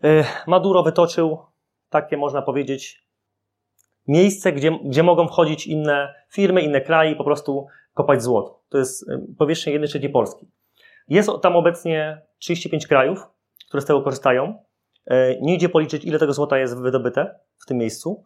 e, 0.04 0.24
Maduro 0.46 0.82
wytoczył 0.82 1.38
takie, 1.92 2.16
można 2.16 2.42
powiedzieć, 2.42 3.06
miejsce, 4.08 4.52
gdzie, 4.52 4.78
gdzie 4.84 5.02
mogą 5.02 5.28
wchodzić 5.28 5.66
inne 5.66 6.14
firmy, 6.30 6.62
inne 6.62 6.80
kraje 6.80 7.10
i 7.12 7.16
po 7.16 7.24
prostu 7.24 7.66
kopać 7.94 8.22
złoto. 8.22 8.60
To 8.68 8.78
jest 8.78 9.10
e, 9.10 9.20
powierzchnia 9.38 9.72
jednej 9.72 9.88
trzeciej 9.88 10.10
Polski. 10.10 10.46
Jest 11.08 11.30
tam 11.42 11.56
obecnie 11.56 12.22
35 12.38 12.86
krajów, 12.86 13.26
które 13.68 13.80
z 13.80 13.86
tego 13.86 14.02
korzystają. 14.02 14.64
E, 15.06 15.40
nie 15.40 15.54
idzie 15.54 15.68
policzyć, 15.68 16.04
ile 16.04 16.18
tego 16.18 16.32
złota 16.32 16.58
jest 16.58 16.78
wydobyte 16.82 17.38
w 17.58 17.66
tym 17.66 17.76
miejscu. 17.76 18.24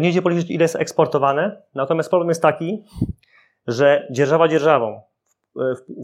Nie 0.00 0.08
idzie 0.08 0.22
policzyć, 0.22 0.50
ile 0.50 0.64
jest 0.64 0.76
eksportowane. 0.76 1.62
Natomiast 1.74 2.10
problem 2.10 2.28
jest 2.28 2.42
taki, 2.42 2.84
że 3.66 4.08
dzierżawa 4.10 4.48
dzierżawą, 4.48 5.00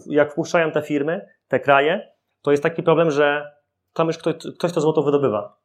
jak 0.06 0.32
wpuszczają 0.32 0.70
te 0.70 0.82
firmy, 0.82 1.28
te 1.48 1.60
kraje, 1.60 2.12
to 2.42 2.50
jest 2.50 2.62
taki 2.62 2.82
problem, 2.82 3.10
że 3.10 3.52
tam 3.92 4.06
już 4.06 4.18
ktoś, 4.18 4.34
ktoś 4.58 4.72
to 4.72 4.80
złoto 4.80 5.02
wydobywa. 5.02 5.61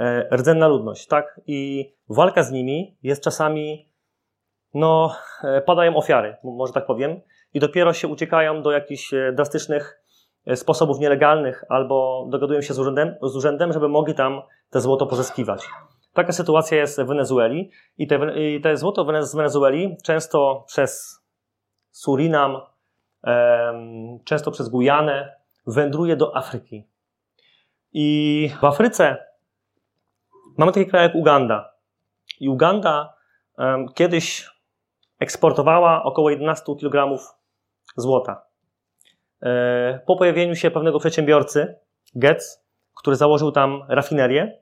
E, 0.00 0.36
rdzenna 0.36 0.68
ludność, 0.68 1.06
tak? 1.06 1.40
I 1.46 1.90
walka 2.08 2.42
z 2.42 2.52
nimi 2.52 2.96
jest 3.02 3.22
czasami, 3.22 3.88
no, 4.74 5.16
e, 5.44 5.60
padają 5.60 5.96
ofiary, 5.96 6.36
może 6.44 6.72
tak 6.72 6.86
powiem, 6.86 7.20
i 7.54 7.60
dopiero 7.60 7.92
się 7.92 8.08
uciekają 8.08 8.62
do 8.62 8.70
jakichś 8.70 9.14
e, 9.14 9.32
drastycznych 9.32 10.02
sposobów 10.54 10.98
nielegalnych 11.00 11.64
albo 11.68 12.26
dogadują 12.30 12.60
się 12.60 12.74
z 12.74 12.78
urzędem, 12.78 13.14
z 13.22 13.36
urzędem 13.36 13.72
żeby 13.72 13.88
mogli 13.88 14.14
tam 14.14 14.42
te 14.70 14.80
złoto 14.80 15.06
pozyskiwać. 15.06 15.68
Taka 16.12 16.32
sytuacja 16.32 16.78
jest 16.78 17.00
w 17.00 17.06
Wenezueli 17.06 17.70
i 17.98 18.06
te, 18.06 18.40
i 18.40 18.60
te 18.60 18.76
złoto 18.76 19.22
z 19.22 19.34
Wenezueli 19.34 19.96
często 20.04 20.64
przez 20.66 21.22
Surinam, 21.90 22.60
często 24.24 24.50
przez 24.50 24.68
Gujanę, 24.68 25.36
wędruje 25.66 26.16
do 26.16 26.36
Afryki. 26.36 26.88
I 27.92 28.50
w 28.60 28.64
Afryce 28.64 29.26
mamy 30.58 30.72
taki 30.72 30.86
kraj 30.86 31.02
jak 31.02 31.14
Uganda. 31.14 31.72
I 32.40 32.48
Uganda 32.48 33.14
kiedyś 33.94 34.50
eksportowała 35.18 36.02
około 36.02 36.30
11 36.30 36.64
kg 36.80 37.18
złota. 37.96 38.42
E, 39.42 40.00
po 40.06 40.16
pojawieniu 40.16 40.54
się 40.54 40.70
pewnego 40.70 40.98
przedsiębiorcy, 40.98 41.74
Getz, 42.14 42.64
który 42.94 43.16
założył 43.16 43.52
tam 43.52 43.82
rafinerię, 43.88 44.58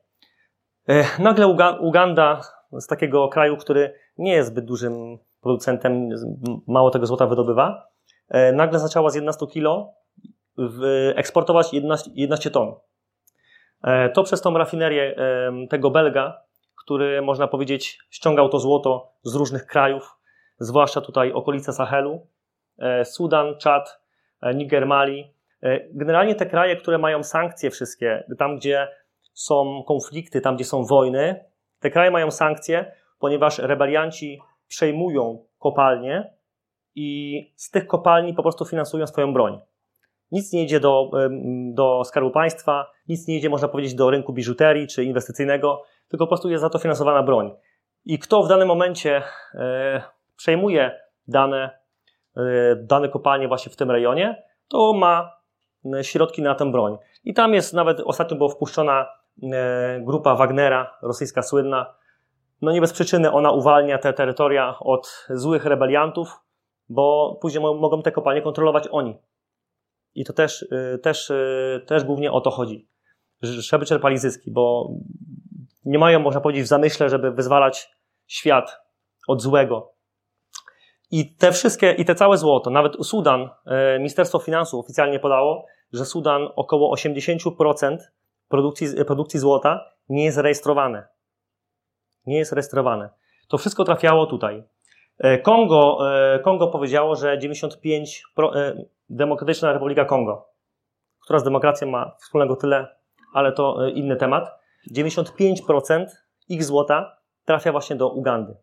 e, 0.88 1.04
nagle 1.22 1.46
Uganda 1.80 2.40
z 2.72 2.86
takiego 2.86 3.28
kraju, 3.28 3.56
który 3.56 3.94
nie 4.18 4.32
jest 4.32 4.48
zbyt 4.48 4.64
dużym 4.64 5.18
producentem 5.40 6.08
mało 6.66 6.90
tego 6.90 7.06
złota 7.06 7.26
wydobywa, 7.26 7.88
e, 8.28 8.52
nagle 8.52 8.78
zaczęła 8.78 9.10
z 9.10 9.14
11 9.14 9.46
kilo 9.46 9.94
eksportować 11.14 11.72
11, 11.72 12.10
11 12.14 12.50
ton. 12.50 12.74
E, 13.84 14.08
to 14.08 14.22
przez 14.22 14.40
tą 14.40 14.58
rafinerię 14.58 15.16
tego 15.70 15.90
Belga, 15.90 16.42
który 16.84 17.22
można 17.22 17.46
powiedzieć 17.46 17.98
ściągał 18.10 18.48
to 18.48 18.58
złoto 18.58 19.12
z 19.22 19.34
różnych 19.34 19.66
krajów, 19.66 20.16
zwłaszcza 20.58 21.00
tutaj 21.00 21.32
okolice 21.32 21.72
Sahelu, 21.72 22.26
e, 22.78 23.04
Sudan, 23.04 23.58
Czad, 23.58 24.00
e, 24.42 24.54
Niger, 24.54 24.86
Mali. 24.86 25.34
Generalnie 25.90 26.34
te 26.34 26.46
kraje, 26.46 26.76
które 26.76 26.98
mają 26.98 27.22
sankcje 27.22 27.70
wszystkie, 27.70 28.24
tam 28.38 28.56
gdzie 28.56 28.88
są 29.32 29.82
konflikty, 29.86 30.40
tam 30.40 30.56
gdzie 30.56 30.64
są 30.64 30.84
wojny, 30.84 31.44
te 31.80 31.90
kraje 31.90 32.10
mają 32.10 32.30
sankcje, 32.30 32.92
ponieważ 33.18 33.58
rebelianci 33.58 34.40
przejmują 34.68 35.44
kopalnie 35.58 36.34
i 36.94 37.40
z 37.56 37.70
tych 37.70 37.86
kopalni 37.86 38.34
po 38.34 38.42
prostu 38.42 38.64
finansują 38.64 39.06
swoją 39.06 39.32
broń. 39.32 39.60
Nic 40.32 40.52
nie 40.52 40.62
idzie 40.62 40.80
do, 40.80 41.10
do 41.72 42.04
Skarbu 42.04 42.30
Państwa, 42.30 42.90
nic 43.08 43.28
nie 43.28 43.36
idzie, 43.36 43.50
można 43.50 43.68
powiedzieć, 43.68 43.94
do 43.94 44.10
rynku 44.10 44.32
biżuterii 44.32 44.86
czy 44.86 45.04
inwestycyjnego, 45.04 45.82
tylko 46.08 46.24
po 46.24 46.28
prostu 46.28 46.50
jest 46.50 46.60
za 46.60 46.70
to 46.70 46.78
finansowana 46.78 47.22
broń. 47.22 47.52
I 48.04 48.18
kto 48.18 48.42
w 48.42 48.48
danym 48.48 48.68
momencie 48.68 49.22
e, 49.54 50.02
przejmuje 50.36 51.00
dane, 51.28 51.78
e, 52.36 52.40
dane 52.76 53.08
kopalnie 53.08 53.48
właśnie 53.48 53.72
w 53.72 53.76
tym 53.76 53.90
rejonie, 53.90 54.42
to 54.68 54.92
ma 54.92 55.30
e, 55.94 56.04
środki 56.04 56.42
na 56.42 56.54
tę 56.54 56.70
broń. 56.70 56.98
I 57.24 57.34
tam 57.34 57.54
jest 57.54 57.74
nawet, 57.74 58.00
ostatnio 58.00 58.36
była 58.36 58.48
wpuszczona 58.48 59.08
e, 59.42 60.00
grupa 60.00 60.34
Wagnera, 60.34 60.98
rosyjska 61.02 61.42
słynna. 61.42 61.94
No 62.62 62.72
nie 62.72 62.80
bez 62.80 62.92
przyczyny 62.92 63.32
ona 63.32 63.50
uwalnia 63.50 63.98
te 63.98 64.12
terytoria 64.12 64.74
od 64.80 65.26
złych 65.30 65.64
rebeliantów, 65.64 66.40
bo 66.88 67.38
później 67.42 67.64
mogą 67.64 68.02
te 68.02 68.12
kopalnie 68.12 68.42
kontrolować 68.42 68.88
oni. 68.90 69.18
I 70.14 70.24
to 70.24 70.32
też, 70.32 70.62
y, 70.62 70.98
też, 71.02 71.30
y, 71.30 71.84
też 71.86 72.04
głównie 72.04 72.32
o 72.32 72.40
to 72.40 72.50
chodzi, 72.50 72.88
żeby 73.42 73.86
czerpali 73.86 74.18
zyski, 74.18 74.50
bo 74.50 74.90
nie 75.84 75.98
mają, 75.98 76.20
można 76.20 76.40
powiedzieć, 76.40 76.64
w 76.64 76.68
zamyśle, 76.68 77.08
żeby 77.08 77.30
wyzwalać 77.30 77.90
świat 78.26 78.76
od 79.28 79.42
złego. 79.42 79.94
I 81.10 81.34
te 81.36 81.52
wszystkie, 81.52 81.92
i 81.92 82.04
te 82.04 82.14
całe 82.14 82.36
złoto, 82.36 82.70
nawet 82.70 83.06
Sudan, 83.06 83.42
y, 83.42 83.48
Ministerstwo 83.98 84.38
Finansów 84.38 84.84
oficjalnie 84.84 85.20
podało, 85.20 85.66
że 85.92 86.04
Sudan 86.04 86.48
około 86.56 86.94
80% 86.94 87.98
produkcji, 88.48 88.88
produkcji 89.06 89.40
złota 89.40 89.84
nie 90.08 90.24
jest 90.24 90.38
rejestrowane. 90.38 91.08
Nie 92.26 92.38
jest 92.38 92.52
rejestrowane. 92.52 93.10
To 93.48 93.58
wszystko 93.58 93.84
trafiało 93.84 94.26
tutaj. 94.26 94.64
Kongo, 95.42 95.98
Kongo 96.42 96.68
powiedziało, 96.68 97.16
że 97.16 97.38
95%, 97.38 98.84
Demokratyczna 99.10 99.72
Republika 99.72 100.04
Kongo, 100.04 100.48
która 101.20 101.38
z 101.38 101.44
demokracją 101.44 101.88
ma 101.88 102.16
wspólnego 102.18 102.56
tyle, 102.56 102.96
ale 103.34 103.52
to 103.52 103.86
e, 103.86 103.90
inny 103.90 104.16
temat. 104.16 104.58
95% 104.96 106.06
ich 106.48 106.64
złota 106.64 107.16
trafia 107.44 107.72
właśnie 107.72 107.96
do 107.96 108.08
Ugandy. 108.08 108.56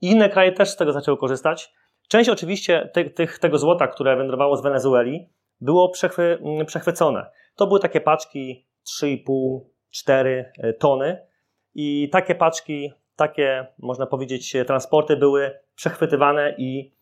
inne 0.00 0.28
kraje 0.28 0.52
też 0.52 0.70
z 0.70 0.76
tego 0.76 0.92
zaczęły 0.92 1.16
korzystać. 1.16 1.72
Część 2.08 2.30
oczywiście 2.30 2.90
tych, 3.14 3.38
tego 3.38 3.58
złota, 3.58 3.86
które 3.86 4.16
wędrowało 4.16 4.56
z 4.56 4.62
Wenezueli, 4.62 5.28
było 5.60 5.88
przechwy, 5.88 6.38
mm, 6.42 6.66
przechwycone. 6.66 7.26
To 7.56 7.66
były 7.66 7.80
takie 7.80 8.00
paczki 8.00 8.66
3,5-4 9.02 10.44
e, 10.58 10.72
tony 10.72 11.26
i 11.74 12.08
takie 12.12 12.34
paczki, 12.34 12.92
takie 13.16 13.66
można 13.78 14.06
powiedzieć 14.06 14.56
transporty 14.66 15.16
były 15.16 15.58
przechwytywane 15.74 16.54
i 16.58 16.92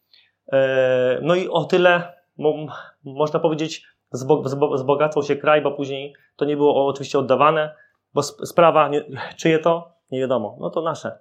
e, 0.53 1.19
no 1.23 1.35
i 1.35 1.49
o 1.49 1.65
tyle 1.65 2.21
można 3.05 3.41
powiedzieć, 3.41 3.87
wzbogacał 4.75 5.23
się 5.23 5.37
kraj, 5.37 5.63
bo 5.63 5.71
później 5.73 6.15
to 6.37 6.45
nie 6.45 6.57
było 6.57 6.87
oczywiście 6.87 7.19
oddawane, 7.19 7.75
bo 8.15 8.23
sprawa, 8.23 8.91
czyje 9.37 9.59
to? 9.59 9.93
Nie 10.11 10.21
wiadomo. 10.21 10.57
No 10.61 10.71
to 10.71 10.83
nasze. 10.83 11.19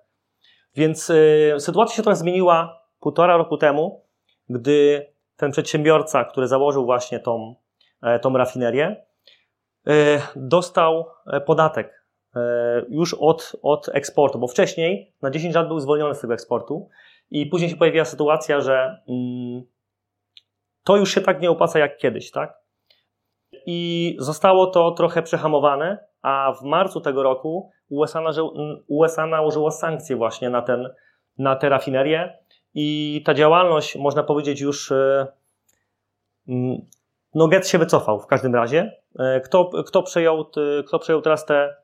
Więc 0.75 1.10
y, 1.10 1.56
sytuacja 1.60 1.95
się 1.95 2.04
trochę 2.04 2.15
zmieniła 2.15 2.84
półtora 2.99 3.38
roku 3.38 3.58
temu, 3.58 4.06
gdy 4.49 5.08
ten 5.36 5.52
przedsiębiorca, 5.52 6.25
który 6.25 6.47
założył 6.47 6.86
właśnie 6.86 7.19
tą, 7.19 7.56
e, 8.02 8.19
tą 8.19 8.38
rafinerię, 8.38 9.06
dostał 10.36 11.06
e, 11.28 11.41
podatek 11.41 11.99
już 12.89 13.13
od, 13.13 13.56
od 13.62 13.89
eksportu, 13.94 14.39
bo 14.39 14.48
wcześniej 14.48 15.13
na 15.22 15.30
10 15.30 15.56
lat 15.56 15.68
był 15.68 15.80
zwolniony 15.80 16.15
z 16.15 16.20
tego 16.20 16.34
eksportu 16.34 16.89
i 17.32 17.46
później 17.46 17.70
się 17.70 17.76
pojawiła 17.76 18.06
sytuacja, 18.06 18.62
że 18.62 19.02
mm, 19.10 19.63
to 20.84 20.98
już 20.98 21.13
się 21.13 21.22
tak 21.22 21.42
nie 21.42 21.52
opłaca 21.52 21.80
jak 21.80 21.98
kiedyś, 21.98 22.32
tak? 22.32 22.58
I 23.65 24.15
zostało 24.20 24.68
to 24.68 24.92
trochę 24.92 25.24
przehamowane, 25.24 25.98
a 26.22 26.54
w 26.54 26.63
marcu 26.63 27.02
tego 27.02 27.24
roku 27.24 27.72
USA, 27.89 28.22
USA 28.88 29.26
nałożyło 29.26 29.72
sankcje 29.72 30.15
właśnie 30.15 30.50
na, 30.50 30.62
ten, 30.62 30.89
na 31.38 31.56
tę 31.56 31.70
rafinerię 31.70 32.38
i 32.74 33.22
ta 33.26 33.34
działalność, 33.34 33.96
można 33.96 34.24
powiedzieć, 34.24 34.62
już 34.62 34.92
e, 34.92 35.28
no 37.36 37.48
Get 37.48 37.68
się 37.68 37.78
wycofał 37.78 38.20
w 38.20 38.28
każdym 38.28 38.56
razie. 38.56 38.92
E, 39.20 39.42
kto, 39.42 39.70
kto, 39.88 40.04
przejął, 40.04 40.46
kto 40.88 41.00
przejął 41.00 41.22
teraz 41.22 41.46
te, 41.46 41.56
e, 41.56 41.76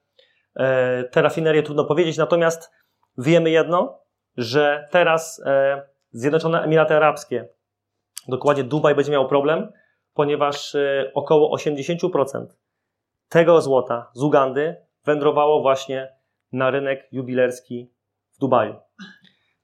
te 1.11 1.21
rafinerie, 1.21 1.63
trudno 1.63 1.85
powiedzieć, 1.85 2.17
natomiast 2.17 2.71
wiemy 3.17 3.49
jedno, 3.49 3.99
że 4.37 4.87
teraz 4.91 5.43
Zjednoczone 6.11 6.63
Emiraty 6.63 6.95
Arabskie 6.95 7.47
Dokładnie 8.27 8.63
Dubaj 8.63 8.95
będzie 8.95 9.11
miał 9.11 9.27
problem, 9.27 9.71
ponieważ 10.13 10.75
e, 10.75 11.11
około 11.13 11.57
80% 11.57 12.45
tego 13.29 13.61
złota 13.61 14.09
z 14.13 14.23
Ugandy 14.23 14.75
wędrowało 15.05 15.61
właśnie 15.61 16.15
na 16.51 16.71
rynek 16.71 17.07
jubilerski 17.11 17.91
w 18.35 18.39
Dubaju. 18.39 18.75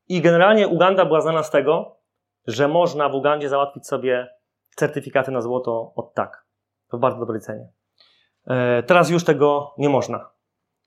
I 0.08 0.21
generalnie 0.21 0.67
Uganda 0.67 1.06
była 1.06 1.21
znana 1.21 1.43
z 1.43 1.51
tego, 1.51 1.97
że 2.47 2.67
można 2.67 3.10
w 3.10 3.15
Ugandzie 3.15 3.49
załatwić 3.49 3.88
sobie 3.88 4.27
certyfikaty 4.75 5.32
na 5.32 5.41
złoto 5.41 5.93
od 5.95 6.13
tak. 6.13 6.45
W 6.93 6.97
bardzo 6.97 7.19
dobrej 7.19 7.41
cenie. 7.41 7.69
E, 8.47 8.84
teraz 8.84 9.10
już 9.10 9.23
tego 9.23 9.73
nie 9.77 9.89
można 9.89 10.30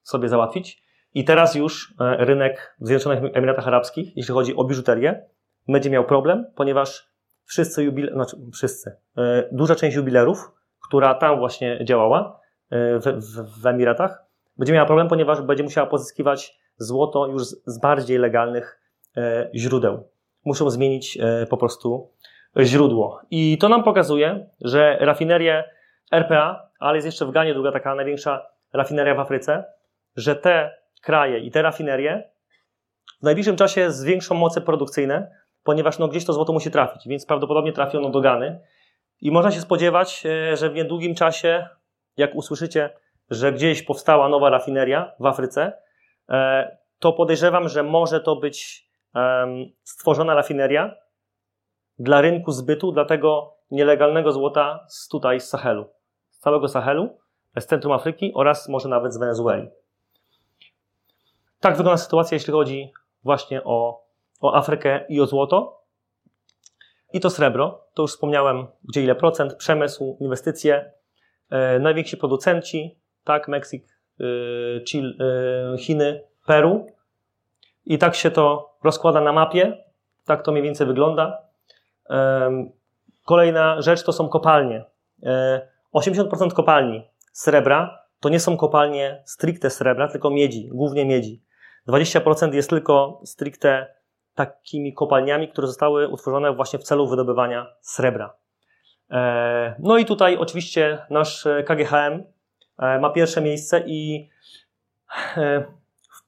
sobie 0.05 0.29
załatwić. 0.29 0.83
I 1.13 1.23
teraz 1.23 1.55
już 1.55 1.93
e, 1.99 2.25
rynek 2.25 2.75
w 2.79 2.87
Zjednoczonych 2.87 3.35
Emiratach 3.35 3.67
Arabskich, 3.67 4.17
jeśli 4.17 4.33
chodzi 4.33 4.55
o 4.55 4.63
biżuterię, 4.63 5.25
będzie 5.67 5.89
miał 5.89 6.05
problem, 6.05 6.45
ponieważ 6.55 7.09
wszyscy 7.45 7.83
jubile, 7.83 8.11
znaczy 8.11 8.37
wszyscy, 8.53 8.97
e, 9.17 9.49
duża 9.51 9.75
część 9.75 9.97
jubilerów, 9.97 10.51
która 10.87 11.13
tam 11.13 11.39
właśnie 11.39 11.85
działała 11.85 12.39
e, 12.69 12.99
w, 12.99 13.03
w, 13.03 13.61
w 13.61 13.65
Emiratach, 13.65 14.25
będzie 14.57 14.73
miała 14.73 14.85
problem, 14.85 15.07
ponieważ 15.07 15.41
będzie 15.41 15.63
musiała 15.63 15.87
pozyskiwać 15.87 16.59
złoto 16.77 17.27
już 17.27 17.43
z, 17.43 17.79
bardziej 17.79 18.17
legalnych 18.17 18.81
źródeł. 19.53 20.07
Muszą 20.45 20.69
zmienić 20.69 21.17
po 21.49 21.57
prostu 21.57 22.09
źródło. 22.59 23.21
I 23.31 23.57
to 23.57 23.69
nam 23.69 23.83
pokazuje, 23.83 24.49
że 24.61 24.97
rafinerie 24.99 25.63
RPA, 26.11 26.69
ale 26.79 26.97
jest 26.97 27.05
jeszcze 27.05 27.25
w 27.25 27.31
Ganie 27.31 27.53
druga 27.53 27.71
taka 27.71 27.95
największa 27.95 28.47
rafineria 28.73 29.15
w 29.15 29.19
Afryce, 29.19 29.63
że 30.15 30.35
te 30.35 30.77
kraje 31.01 31.39
i 31.39 31.51
te 31.51 31.61
rafinerie 31.61 32.29
w 33.21 33.23
najbliższym 33.23 33.55
czasie 33.55 33.91
zwiększą 33.91 34.35
moce 34.35 34.61
produkcyjne, 34.61 35.31
ponieważ 35.63 35.99
no, 35.99 36.07
gdzieś 36.07 36.25
to 36.25 36.33
złoto 36.33 36.53
musi 36.53 36.71
trafić, 36.71 37.07
więc 37.07 37.25
prawdopodobnie 37.25 37.73
trafi 37.73 37.97
ono 37.97 38.09
do 38.09 38.21
Gany. 38.21 38.59
I 39.21 39.31
można 39.31 39.51
się 39.51 39.61
spodziewać, 39.61 40.23
e, 40.25 40.57
że 40.57 40.69
w 40.69 40.73
niedługim 40.73 41.15
czasie, 41.15 41.67
jak 42.17 42.35
usłyszycie, 42.35 42.89
że 43.29 43.51
gdzieś 43.51 43.83
powstała 43.83 44.29
nowa 44.29 44.49
rafineria 44.49 45.11
w 45.19 45.25
Afryce, 45.25 45.73
e, 46.29 46.77
to 46.99 47.13
podejrzewam, 47.13 47.69
że 47.69 47.83
może 47.83 48.19
to 48.19 48.35
być 48.35 48.85
stworzona 49.83 50.35
rafineria 50.35 50.95
dla 51.99 52.21
rynku 52.21 52.51
zbytu, 52.51 52.91
dla 52.91 53.05
tego 53.05 53.55
nielegalnego 53.71 54.31
złota 54.31 54.85
z 54.87 55.07
tutaj, 55.07 55.39
z 55.39 55.49
Sahelu. 55.49 55.85
Z 56.29 56.39
całego 56.39 56.67
Sahelu, 56.67 57.17
z 57.59 57.65
centrum 57.65 57.93
Afryki 57.93 58.31
oraz 58.35 58.69
może 58.69 58.89
nawet 58.89 59.13
z 59.13 59.17
Wenezueli. 59.17 59.67
Tak 61.65 61.77
wygląda 61.77 61.97
sytuacja, 61.97 62.35
jeśli 62.35 62.53
chodzi 62.53 62.91
właśnie 63.23 63.63
o 63.63 64.05
o 64.41 64.55
Afrykę 64.55 65.05
i 65.09 65.21
o 65.21 65.25
złoto. 65.25 65.81
I 67.13 67.19
to 67.19 67.29
srebro, 67.29 67.85
to 67.93 68.01
już 68.01 68.11
wspomniałem, 68.11 68.67
gdzie 68.83 69.03
ile 69.03 69.15
procent, 69.15 69.55
przemysł, 69.55 70.17
inwestycje, 70.21 70.91
e, 71.49 71.79
najwięksi 71.79 72.17
producenci, 72.17 72.99
tak, 73.23 73.47
Meksyk, 73.47 73.83
e, 73.83 74.23
Chile, 74.83 75.13
e, 75.73 75.77
Chiny, 75.77 76.23
Peru. 76.45 76.87
I 77.85 77.97
tak 77.97 78.15
się 78.15 78.31
to 78.31 78.73
rozkłada 78.83 79.21
na 79.21 79.33
mapie, 79.33 79.77
tak 80.25 80.43
to 80.43 80.51
mniej 80.51 80.63
więcej 80.63 80.87
wygląda. 80.87 81.37
E, 82.09 82.49
kolejna 83.25 83.81
rzecz 83.81 84.03
to 84.03 84.13
są 84.13 84.29
kopalnie. 84.29 84.85
80% 85.93 86.51
e, 86.51 86.55
kopalni 86.55 87.07
srebra 87.31 88.05
to 88.19 88.29
nie 88.29 88.39
są 88.39 88.57
kopalnie 88.57 89.23
stricte 89.25 89.69
srebra, 89.69 90.07
tylko 90.07 90.29
miedzi, 90.29 90.69
głównie 90.71 91.05
miedzi. 91.05 91.45
20% 91.87 92.53
jest 92.53 92.69
tylko 92.69 93.21
stricte 93.25 93.95
takimi 94.35 94.93
kopalniami, 94.93 95.47
które 95.47 95.67
zostały 95.67 96.07
utworzone 96.07 96.53
właśnie 96.53 96.79
w 96.79 96.83
celu 96.83 97.07
wydobywania 97.07 97.67
srebra. 97.81 98.33
E, 99.11 99.75
no 99.79 99.97
i 99.97 100.05
tutaj 100.05 100.37
oczywiście 100.37 101.05
nasz 101.09 101.47
KGHM 101.65 102.23
ma 102.77 103.09
pierwsze 103.09 103.41
miejsce 103.41 103.83
i 103.85 104.29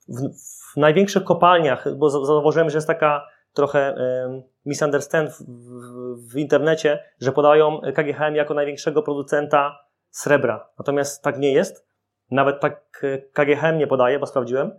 w, 0.08 0.74
w 0.74 0.78
największych 0.78 1.24
kopalniach, 1.24 1.96
bo 1.96 2.10
zauważyłem, 2.10 2.70
że 2.70 2.78
jest 2.78 2.88
taka 2.88 3.28
trochę 3.54 3.96
misunderstand 4.66 5.30
w, 5.30 5.42
w, 5.42 6.34
w 6.34 6.38
internecie, 6.38 7.04
że 7.20 7.32
podają 7.32 7.82
KGHM 7.96 8.36
jako 8.36 8.54
największego 8.54 9.04
producenta 9.04 9.80
srebra. 10.10 10.70
Natomiast 10.80 11.24
tak 11.24 11.40
nie 11.40 11.52
jest. 11.52 11.88
Nawet 12.32 12.60
tak 12.60 13.06
KGHM 13.34 13.78
nie 13.78 13.88
podaje, 13.88 14.20
bo 14.20 14.26
sprawdziłem. 14.26 14.72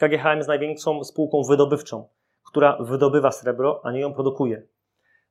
KGHM 0.00 0.36
jest 0.36 0.48
największą 0.48 1.04
spółką 1.04 1.42
wydobywczą, 1.42 2.08
która 2.46 2.76
wydobywa 2.80 3.32
srebro, 3.32 3.80
a 3.84 3.92
nie 3.92 4.00
ją 4.00 4.14
produkuje. 4.14 4.62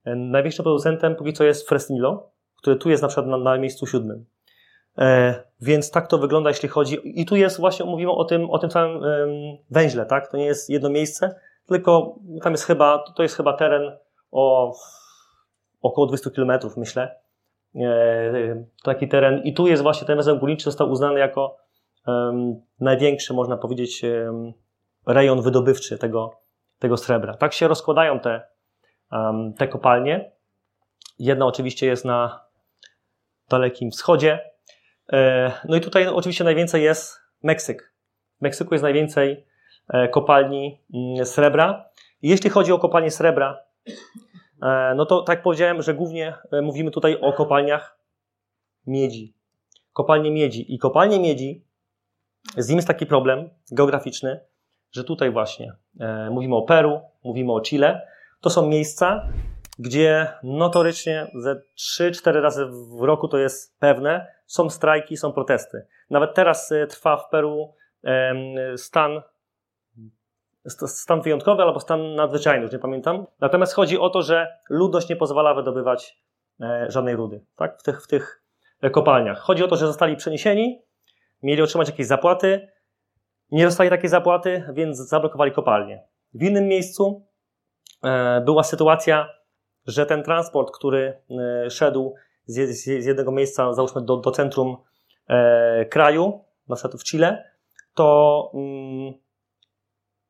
Największym 0.06 0.64
producentem 0.64 1.16
póki 1.16 1.34
co 1.34 1.44
jest 1.44 1.70
Fresnilo, 1.70 2.32
który 2.56 2.76
tu 2.76 2.90
jest 2.90 3.02
na 3.02 3.08
przykład 3.08 3.28
na, 3.28 3.38
na 3.38 3.58
miejscu 3.58 3.88
siódmym. 3.88 4.26
E, 4.98 5.36
więc 5.62 5.92
tak 5.92 6.08
to 6.08 6.18
wygląda, 6.18 6.50
jeśli 6.50 6.70
chodzi. 6.70 7.22
I 7.22 7.26
tu 7.26 7.36
jest 7.36 7.60
właśnie, 7.60 7.86
mówimy 7.86 8.12
o 8.12 8.26
tym, 8.26 8.50
o 8.50 8.60
tym 8.60 8.72
samym 8.72 9.02
węźle, 9.70 10.06
tak? 10.06 10.32
To 10.32 10.38
nie 10.38 10.46
jest 10.46 10.70
jedno 10.70 10.90
miejsce, 10.90 11.36
tylko 11.68 12.16
tam 12.44 12.54
jest 12.54 12.64
chyba, 12.64 13.04
to 13.16 13.24
jest 13.24 13.36
chyba 13.36 13.54
teren 13.54 13.92
o 14.32 14.74
około 15.82 16.08
200 16.08 16.32
km, 16.32 16.52
myślę. 16.78 17.16
E, 17.76 18.64
taki 18.84 19.08
teren. 19.08 19.42
I 19.44 19.54
tu 19.54 19.68
jest 19.68 19.84
właśnie 19.84 20.08
ten 20.08 20.16
węzeł 20.16 20.40
górniczy 20.40 20.64
został 20.64 20.92
uznany 20.92 21.20
jako 21.20 21.58
największy, 22.80 23.34
można 23.34 23.58
powiedzieć, 23.58 24.02
rejon 25.08 25.42
wydobywczy 25.42 25.98
tego, 25.98 26.42
tego 26.80 26.98
srebra. 26.98 27.38
Tak 27.38 27.54
się 27.54 27.68
rozkładają 27.68 28.20
te, 28.20 28.42
te 29.58 29.68
kopalnie. 29.68 30.32
Jedna 31.20 31.46
oczywiście 31.46 31.88
jest 31.88 32.06
na 32.06 32.50
dalekim 33.50 33.92
wschodzie. 33.92 34.50
E, 35.14 35.52
no 35.66 35.76
i 35.76 35.82
tutaj 35.82 36.08
oczywiście 36.08 36.44
najwięcej 36.44 36.84
jest 36.84 37.20
Meksyk. 37.44 37.94
W 38.40 38.42
Meksyku 38.42 38.74
jest 38.74 38.84
najwięcej 38.84 39.46
e, 39.90 40.08
kopalni 40.08 40.82
mm, 40.94 41.26
srebra. 41.26 41.90
Jeśli 42.22 42.50
chodzi 42.50 42.72
o 42.72 42.80
kopalnie 42.80 43.12
srebra, 43.12 43.60
e, 44.62 44.94
no 44.96 45.06
to 45.06 45.22
tak 45.22 45.42
powiedziałem, 45.42 45.82
że 45.82 45.94
głównie 45.94 46.34
mówimy 46.62 46.92
tutaj 46.92 47.18
o 47.22 47.34
kopalniach 47.34 48.00
miedzi. 48.88 49.36
Kopalnie 49.94 50.32
miedzi. 50.32 50.74
I 50.74 50.78
kopalnie 50.78 51.20
miedzi, 51.20 51.66
z 52.58 52.70
nim 52.70 52.78
jest 52.78 52.88
taki 52.88 53.06
problem 53.06 53.50
geograficzny, 53.72 54.40
że 54.92 55.04
tutaj 55.04 55.32
właśnie 55.32 55.74
mówimy 56.32 56.56
o 56.56 56.62
Peru, 56.62 57.02
mówimy 57.24 57.54
o 57.54 57.62
Chile. 57.62 58.08
To 58.42 58.50
są 58.50 58.68
miejsca, 58.68 59.28
gdzie 59.80 60.34
notorycznie 60.44 61.32
ze 61.36 61.62
3-4 61.78 62.42
razy 62.42 62.66
w 62.66 63.02
roku 63.02 63.28
to 63.28 63.38
jest 63.38 63.80
pewne, 63.80 64.28
są 64.46 64.70
strajki, 64.70 65.18
są 65.18 65.34
protesty. 65.34 65.86
Nawet 66.10 66.34
teraz 66.34 66.72
e, 66.72 66.88
trwa 66.88 67.18
w 67.18 67.30
Peru 67.30 67.74
stan, 68.76 69.22
stan 70.68 71.22
wyjątkowy 71.22 71.64
albo 71.64 71.80
stan 71.80 72.16
nadzwyczajny, 72.16 72.64
już 72.64 72.72
nie 72.72 72.80
pamiętam. 72.80 73.26
Natomiast 73.40 73.74
chodzi 73.74 74.00
o 74.00 74.10
to, 74.10 74.22
że 74.22 74.48
ludność 74.70 75.10
nie 75.10 75.16
pozwala 75.16 75.54
wydobywać 75.54 76.20
e, 76.62 76.86
żadnej 76.90 77.16
rudy 77.16 77.42
tak? 77.56 77.80
w, 77.80 77.84
tych, 77.84 78.04
w 78.04 78.08
tych 78.08 78.42
kopalniach. 78.92 79.40
Chodzi 79.40 79.64
o 79.64 79.68
to, 79.68 79.76
że 79.76 79.88
zostali 79.88 80.16
przeniesieni, 80.16 80.82
mieli 81.44 81.62
otrzymać 81.62 81.90
jakieś 81.90 82.08
zapłaty, 82.08 82.68
nie 83.52 83.66
dostali 83.66 83.90
takiej 83.90 84.10
zapłaty, 84.10 84.64
więc 84.74 84.98
zablokowali 84.98 85.52
kopalnię. 85.52 86.04
W 86.34 86.44
innym 86.44 86.68
miejscu 86.68 87.26
e, 88.04 88.42
była 88.42 88.64
sytuacja, 88.64 89.30
że 89.88 90.06
ten 90.06 90.24
transport, 90.24 90.72
który 90.72 91.22
szedł 91.70 92.16
z, 92.46 92.86
jednego 93.06 93.32
miejsca, 93.32 93.74
załóżmy 93.74 94.02
do, 94.02 94.18
do 94.18 94.32
centrum 94.32 94.78
e, 95.28 95.86
kraju, 95.86 96.46
na 96.68 96.76
przykład 96.76 97.02
w 97.02 97.04
Chile, 97.04 97.44
to 97.94 98.52
mm, 98.54 99.14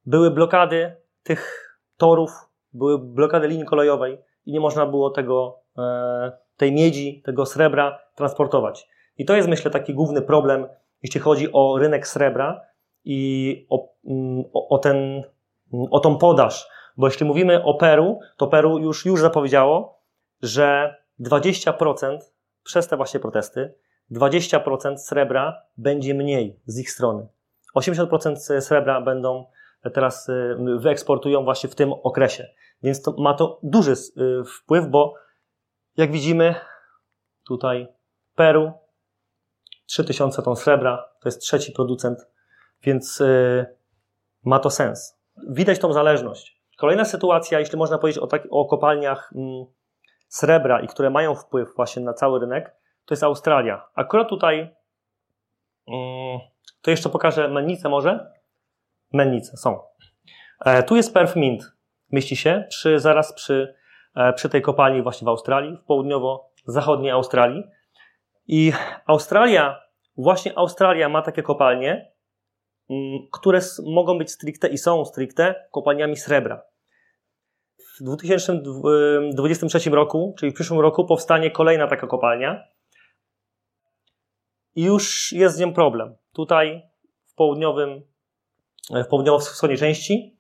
były 0.06 0.32
blokady 0.32 0.96
tych 1.24 1.76
torów, 1.98 2.32
były 2.74 3.00
blokady 3.00 3.48
linii 3.48 3.66
kolejowej 3.66 4.18
i 4.46 4.52
nie 4.52 4.60
można 4.60 4.86
było 4.86 5.10
tego, 5.10 5.60
e, 5.78 6.32
tej 6.58 6.72
miedzi, 6.72 7.22
tego 7.26 7.46
srebra 7.46 8.00
transportować. 8.16 8.88
I 9.18 9.26
to 9.26 9.36
jest, 9.36 9.50
myślę, 9.50 9.72
taki 9.72 9.94
główny 9.94 10.22
problem, 10.22 10.68
jeśli 11.04 11.20
chodzi 11.20 11.54
o 11.54 11.78
rynek 11.78 12.08
srebra 12.08 12.62
i 13.04 13.66
o, 13.70 13.94
mm, 14.06 14.44
o, 14.54 14.78
ten, 14.78 15.24
o 15.92 16.00
tą 16.00 16.18
podaż. 16.18 16.68
Bo 16.98 17.08
jeśli 17.08 17.26
mówimy 17.26 17.64
o 17.64 17.74
Peru, 17.74 18.20
to 18.38 18.48
Peru 18.48 18.78
już, 18.78 19.06
już 19.06 19.22
zapowiedziało, 19.22 20.02
że 20.42 20.96
20% 21.20 22.18
przez 22.64 22.88
te 22.88 22.98
właśnie 22.98 23.20
protesty, 23.20 23.74
20% 24.12 24.98
srebra 24.98 25.62
będzie 25.78 26.14
mniej 26.14 26.60
z 26.66 26.80
ich 26.80 26.92
strony. 26.92 27.28
80% 27.76 28.62
srebra 28.62 29.02
będą 29.02 29.46
teraz 29.94 30.30
y, 30.30 30.56
wyeksportują 30.80 31.44
właśnie 31.44 31.70
w 31.70 31.76
tym 31.76 31.94
okresie. 31.94 32.48
Więc 32.84 33.02
to, 33.02 33.16
ma 33.18 33.34
to 33.34 33.60
duży 33.64 33.92
y, 33.92 34.44
wpływ, 34.44 34.88
bo 34.88 35.14
jak 35.98 36.12
widzimy 36.12 36.56
tutaj 37.48 37.88
Peru 38.36 38.72
3000 39.90 40.42
ton 40.42 40.56
srebra, 40.56 41.10
to 41.20 41.30
jest 41.30 41.42
trzeci 41.42 41.72
producent, 41.72 42.20
więc 42.84 43.22
y, 43.22 43.66
ma 44.46 44.60
to 44.60 44.70
sens. 44.70 45.20
Widać 45.50 45.80
tą 45.80 45.94
zależność. 45.94 46.62
Kolejna 46.78 47.06
sytuacja, 47.06 47.60
jeśli 47.60 47.78
można 47.78 47.98
powiedzieć 47.98 48.24
o, 48.24 48.28
tak, 48.28 48.48
o 48.52 48.66
kopalniach 48.66 49.32
mm, 49.36 49.66
srebra 50.28 50.80
i 50.80 50.88
które 50.88 51.10
mają 51.10 51.36
wpływ 51.36 51.76
właśnie 51.76 52.04
na 52.04 52.14
cały 52.14 52.40
rynek, 52.40 52.76
to 53.06 53.14
jest 53.14 53.24
Australia. 53.24 53.90
Akurat 53.96 54.30
tutaj, 54.30 54.76
mm, 55.88 56.40
to 56.82 56.92
jeszcze 56.92 57.10
pokażę 57.10 57.48
mennicę 57.48 57.90
może. 57.90 58.32
Mennice 59.14 59.58
są. 59.58 59.80
E, 60.66 60.84
tu 60.84 60.96
jest 60.96 61.14
Perth 61.14 61.36
Mint. 61.36 61.64
Mieści 62.12 62.36
się 62.36 62.66
przy, 62.70 63.00
zaraz 63.00 63.34
przy, 63.34 63.76
e, 64.16 64.34
przy 64.34 64.50
tej 64.50 64.62
kopalni 64.62 65.02
właśnie 65.02 65.26
w 65.26 65.30
Australii, 65.30 65.78
w 65.78 65.84
południowo-zachodniej 65.84 67.12
Australii. 67.12 67.64
I 68.52 68.74
Australia, 69.06 69.82
właśnie 70.18 70.58
Australia 70.58 71.10
ma 71.10 71.22
takie 71.22 71.44
kopalnie, 71.44 72.12
mm, 72.90 73.20
które 73.32 73.60
mogą 73.86 74.18
być 74.18 74.32
stricte 74.32 74.68
i 74.68 74.78
są 74.78 75.06
stricte 75.06 75.68
kopalniami 75.72 76.18
srebra. 76.18 76.62
W 78.00 78.04
2023 78.04 79.90
roku, 79.90 80.36
czyli 80.38 80.52
w 80.52 80.56
przyszłym 80.56 80.80
roku, 80.80 81.06
powstanie 81.06 81.52
kolejna 81.52 81.88
taka 81.88 82.08
kopalnia. 82.08 82.64
I 84.76 84.84
już 84.84 85.32
jest 85.32 85.56
z 85.56 85.60
nią 85.60 85.74
problem. 85.74 86.16
Tutaj 86.34 86.82
w 87.26 87.36
południowym, 87.36 88.02
w 88.92 89.08
południowo-wschodniej 89.08 89.78
części, 89.78 90.38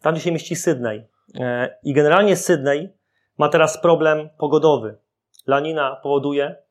tam 0.00 0.14
gdzie 0.14 0.20
się 0.20 0.32
mieści 0.32 0.56
Sydney. 0.56 1.06
E, 1.40 1.78
I 1.82 1.92
generalnie 1.92 2.36
Sydney 2.36 2.88
ma 3.38 3.48
teraz 3.48 3.80
problem 3.82 4.28
pogodowy. 4.38 4.98
Lanina 5.46 5.96
powoduje, 6.02 6.63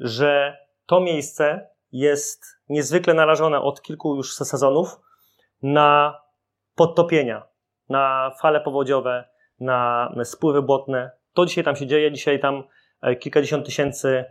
że 0.00 0.58
to 0.86 1.00
miejsce 1.00 1.68
jest 1.92 2.44
niezwykle 2.68 3.14
narażone 3.14 3.60
od 3.60 3.82
kilku 3.82 4.16
już 4.16 4.34
sezonów 4.34 5.00
na 5.62 6.20
podtopienia 6.74 7.54
na 7.88 8.30
fale 8.40 8.60
powodziowe, 8.60 9.24
na 9.60 10.10
spływy 10.24 10.62
błotne. 10.62 11.10
To 11.32 11.46
dzisiaj 11.46 11.64
tam 11.64 11.76
się 11.76 11.86
dzieje. 11.86 12.12
Dzisiaj 12.12 12.40
tam 12.40 12.62
e, 13.02 13.16
kilkadziesiąt 13.16 13.66
tysięcy 13.66 14.24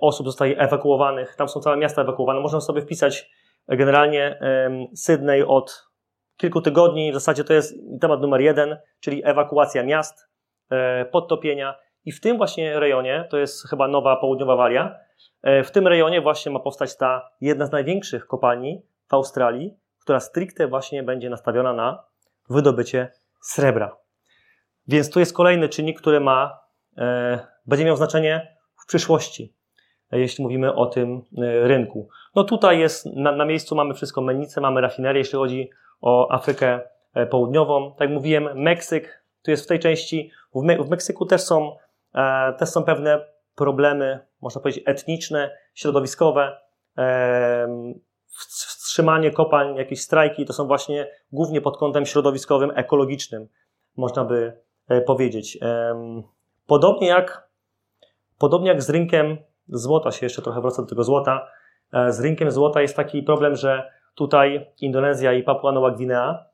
osób 0.00 0.26
zostaje 0.26 0.58
ewakuowanych. 0.58 1.36
Tam 1.36 1.48
są 1.48 1.60
całe 1.60 1.76
miasta 1.76 2.02
ewakuowane. 2.02 2.40
Można 2.40 2.60
sobie 2.60 2.82
wpisać 2.82 3.30
e, 3.68 3.76
generalnie 3.76 4.40
Sydney 4.94 5.42
od 5.42 5.88
kilku 6.36 6.60
tygodni. 6.60 7.10
W 7.10 7.14
zasadzie 7.14 7.44
to 7.44 7.52
jest 7.52 7.74
temat 8.00 8.20
numer 8.20 8.40
jeden, 8.40 8.78
czyli 9.00 9.22
ewakuacja 9.24 9.82
miast, 9.82 10.28
e, 10.70 11.04
podtopienia. 11.04 11.74
I 12.04 12.12
w 12.12 12.20
tym 12.20 12.36
właśnie 12.36 12.80
rejonie, 12.80 13.28
to 13.30 13.38
jest 13.38 13.68
chyba 13.68 13.88
nowa 13.88 14.16
południowa 14.16 14.56
Walia, 14.56 14.96
e, 15.42 15.62
w 15.62 15.70
tym 15.70 15.86
rejonie 15.86 16.20
właśnie 16.20 16.52
ma 16.52 16.60
powstać 16.60 16.96
ta 16.96 17.30
jedna 17.40 17.66
z 17.66 17.72
największych 17.72 18.26
kopalni 18.26 18.82
w 19.08 19.14
Australii, 19.14 19.74
która 20.00 20.20
stricte 20.20 20.68
właśnie 20.68 21.02
będzie 21.02 21.30
nastawiona 21.30 21.72
na 21.72 22.04
wydobycie 22.50 23.12
srebra. 23.40 23.96
Więc 24.88 25.10
tu 25.10 25.20
jest 25.20 25.36
kolejny 25.36 25.68
czynnik, 25.68 26.00
który 26.00 26.20
ma, 26.20 26.60
e, 26.98 27.38
będzie 27.66 27.84
miał 27.84 27.96
znaczenie 27.96 28.56
w 28.82 28.86
przyszłości, 28.86 29.54
e, 30.12 30.18
jeśli 30.18 30.44
mówimy 30.44 30.74
o 30.74 30.86
tym 30.86 31.22
e, 31.38 31.68
rynku. 31.68 32.08
No 32.34 32.44
tutaj 32.44 32.78
jest, 32.78 33.06
na, 33.06 33.32
na 33.32 33.44
miejscu 33.44 33.74
mamy 33.74 33.94
wszystko, 33.94 34.20
mennice, 34.20 34.60
mamy 34.60 34.80
rafinerię, 34.80 35.18
jeśli 35.18 35.38
chodzi 35.38 35.70
o 36.00 36.32
Afrykę 36.32 36.80
Południową. 37.30 37.90
Tak 37.90 38.00
jak 38.00 38.10
mówiłem, 38.10 38.48
Meksyk, 38.54 39.24
tu 39.42 39.50
jest 39.50 39.64
w 39.64 39.66
tej 39.66 39.78
części, 39.78 40.30
w, 40.54 40.62
Me 40.62 40.76
w 40.76 40.90
Meksyku 40.90 41.26
też 41.26 41.40
są, 41.40 41.76
też 42.58 42.68
są 42.68 42.84
pewne 42.84 43.24
problemy, 43.54 44.26
można 44.40 44.60
powiedzieć, 44.60 44.84
etniczne, 44.86 45.50
środowiskowe. 45.74 46.60
E, 46.98 47.68
wstrzymanie 48.28 49.30
kopalń, 49.30 49.76
jakieś 49.76 50.00
strajki, 50.00 50.44
to 50.44 50.52
są 50.52 50.66
właśnie 50.66 51.10
głównie 51.32 51.60
pod 51.60 51.78
kątem 51.78 52.06
środowiskowym, 52.06 52.72
ekologicznym, 52.74 53.48
można 53.96 54.24
by 54.24 54.52
e, 54.88 55.00
powiedzieć. 55.00 55.58
Podobnie 56.66 57.08
jak, 57.08 57.48
podobnie 58.38 58.68
jak 58.68 58.82
z 58.82 58.90
rynkiem 58.90 59.38
złota 59.68 60.10
się 60.10 60.26
jeszcze 60.26 60.42
trochę 60.42 60.60
wraca 60.60 60.82
do 60.82 60.88
tego 60.88 61.04
złota. 61.04 61.48
E, 61.92 62.12
z 62.12 62.20
rynkiem 62.20 62.50
złota 62.50 62.80
jest 62.80 62.96
taki 62.96 63.22
problem, 63.22 63.56
że 63.56 63.90
tutaj 64.14 64.70
Indonezja 64.80 65.32
i 65.32 65.42
Papua 65.42 65.72
Nowa 65.72 65.90
Gwinea, 65.90 66.44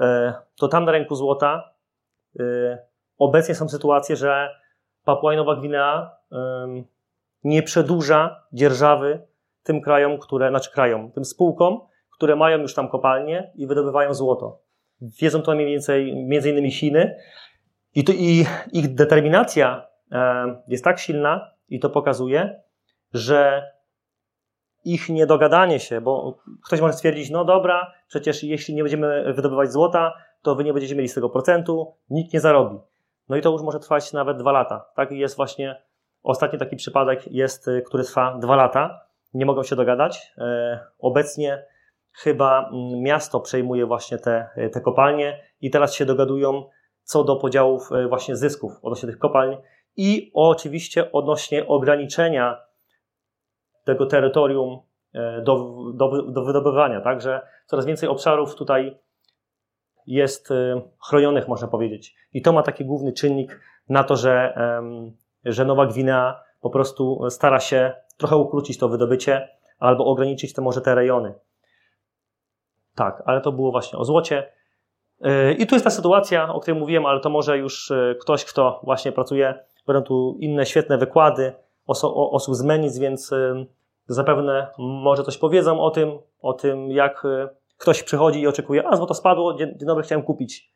e, 0.00 0.34
to 0.56 0.68
tam 0.68 0.84
na 0.84 0.92
rynku 0.92 1.14
złota 1.14 1.70
obecnie 3.18 3.54
są 3.54 3.68
sytuacje, 3.68 4.16
że 4.16 4.48
Papua 5.08 5.36
Nowa 5.36 5.56
Gwinea 5.56 6.10
nie 7.44 7.62
przedłuża 7.62 8.44
dzierżawy 8.52 9.26
tym 9.62 9.80
krajom, 9.80 10.18
które, 10.18 10.48
znaczy 10.48 10.72
krajom, 10.72 11.12
tym 11.12 11.24
spółkom, 11.24 11.80
które 12.16 12.36
mają 12.36 12.58
już 12.58 12.74
tam 12.74 12.88
kopalnie 12.88 13.52
i 13.54 13.66
wydobywają 13.66 14.14
złoto. 14.14 14.60
Wiedzą 15.00 15.42
to 15.42 15.54
mniej 15.54 15.66
więcej 15.66 16.16
między 16.16 16.50
innymi 16.50 16.70
Chiny 16.70 17.16
i, 17.94 18.04
to, 18.04 18.12
i 18.12 18.44
ich 18.72 18.94
determinacja 18.94 19.86
jest 20.68 20.84
tak 20.84 20.98
silna 20.98 21.50
i 21.68 21.80
to 21.80 21.90
pokazuje, 21.90 22.62
że 23.12 23.70
ich 24.84 25.08
niedogadanie 25.08 25.80
się, 25.80 26.00
bo 26.00 26.38
ktoś 26.66 26.80
może 26.80 26.94
stwierdzić, 26.94 27.30
no 27.30 27.44
dobra, 27.44 27.92
przecież 28.08 28.44
jeśli 28.44 28.74
nie 28.74 28.82
będziemy 28.82 29.32
wydobywać 29.32 29.72
złota, 29.72 30.14
to 30.42 30.54
wy 30.54 30.64
nie 30.64 30.72
będziecie 30.72 30.94
mieli 30.94 31.08
z 31.08 31.14
tego 31.14 31.30
procentu, 31.30 31.94
nikt 32.10 32.32
nie 32.32 32.40
zarobi. 32.40 32.78
No 33.28 33.36
i 33.36 33.42
to 33.42 33.50
już 33.50 33.62
może 33.62 33.80
trwać 33.80 34.12
nawet 34.12 34.38
dwa 34.38 34.52
lata. 34.52 34.84
Tak 34.94 35.10
jest 35.10 35.36
właśnie, 35.36 35.82
ostatni 36.22 36.58
taki 36.58 36.76
przypadek 36.76 37.32
jest, 37.32 37.68
y, 37.68 37.82
który 37.86 38.04
trwa 38.04 38.38
dwa 38.38 38.56
lata. 38.56 39.00
Nie 39.34 39.46
mogą 39.46 39.62
się 39.62 39.76
dogadać. 39.76 40.32
E, 40.38 40.80
obecnie 40.98 41.64
chyba 42.12 42.68
mm, 42.68 43.02
miasto 43.02 43.40
przejmuje 43.40 43.86
właśnie 43.86 44.18
te, 44.18 44.48
y, 44.56 44.70
te 44.70 44.80
kopalnie 44.80 45.42
i 45.60 45.70
teraz 45.70 45.94
się 45.94 46.04
dogadują 46.04 46.64
co 47.02 47.24
do 47.24 47.36
podziałów 47.36 47.92
y, 47.92 48.08
właśnie 48.08 48.36
zysków 48.36 48.72
odnośnie 48.82 49.08
tych 49.08 49.18
kopalń 49.18 49.56
i 49.96 50.30
oczywiście 50.34 51.12
odnośnie 51.12 51.66
ograniczenia 51.66 52.60
tego 53.84 54.06
terytorium 54.06 54.80
e, 55.14 55.42
do, 55.42 55.74
do, 55.94 56.22
do 56.22 56.44
wydobywania. 56.44 57.00
Także 57.00 57.40
coraz 57.66 57.86
więcej 57.86 58.08
obszarów 58.08 58.54
tutaj 58.54 58.98
jest 60.08 60.50
y, 60.50 60.82
chronionych, 61.08 61.48
można 61.48 61.68
powiedzieć. 61.68 62.14
I 62.32 62.42
to 62.42 62.52
ma 62.52 62.62
taki 62.62 62.84
główny 62.84 63.12
czynnik 63.12 63.60
na 63.88 64.04
to, 64.04 64.16
że, 64.16 64.54
że 65.44 65.64
Nowa 65.64 65.86
Gwinea 65.86 66.40
po 66.60 66.70
prostu 66.70 67.30
stara 67.30 67.60
się 67.60 67.92
trochę 68.16 68.36
ukrócić 68.36 68.78
to 68.78 68.88
wydobycie 68.88 69.48
albo 69.78 70.04
ograniczyć 70.04 70.52
te 70.52 70.62
może 70.62 70.80
te 70.80 70.94
rejony. 70.94 71.34
Tak, 72.94 73.22
ale 73.26 73.40
to 73.40 73.52
było 73.52 73.70
właśnie 73.70 73.98
o 73.98 74.04
złocie. 74.04 74.52
Y, 75.26 75.52
I 75.52 75.66
tu 75.66 75.74
jest 75.74 75.84
ta 75.84 75.90
sytuacja, 75.90 76.54
o 76.54 76.60
której 76.60 76.80
mówiłem, 76.80 77.06
ale 77.06 77.20
to 77.20 77.30
może 77.30 77.58
już 77.58 77.90
y, 77.90 78.16
ktoś, 78.20 78.44
kto 78.44 78.80
właśnie 78.82 79.12
pracuje, 79.12 79.54
będą 79.86 80.02
tu 80.02 80.36
inne 80.40 80.66
świetne 80.66 80.98
wykłady 80.98 81.52
oso 81.86 82.30
osób 82.30 82.54
z 82.54 82.62
Menic, 82.62 82.98
więc 82.98 83.34
zapewne 84.06 84.66
może 84.78 85.22
coś 85.22 85.38
powiedzą 85.38 85.80
o 85.80 85.90
tym, 85.90 86.18
o 86.42 86.52
tym 86.52 86.90
jak 86.90 87.22
ktoś 87.78 88.02
przychodzi 88.02 88.40
i 88.40 88.46
oczekuje, 88.46 88.88
a 88.88 88.96
złoto 88.96 89.14
spadło, 89.14 89.54
dzień 89.54 89.74
dobry, 89.78 90.04
chciałem 90.04 90.24
kupić. 90.24 90.72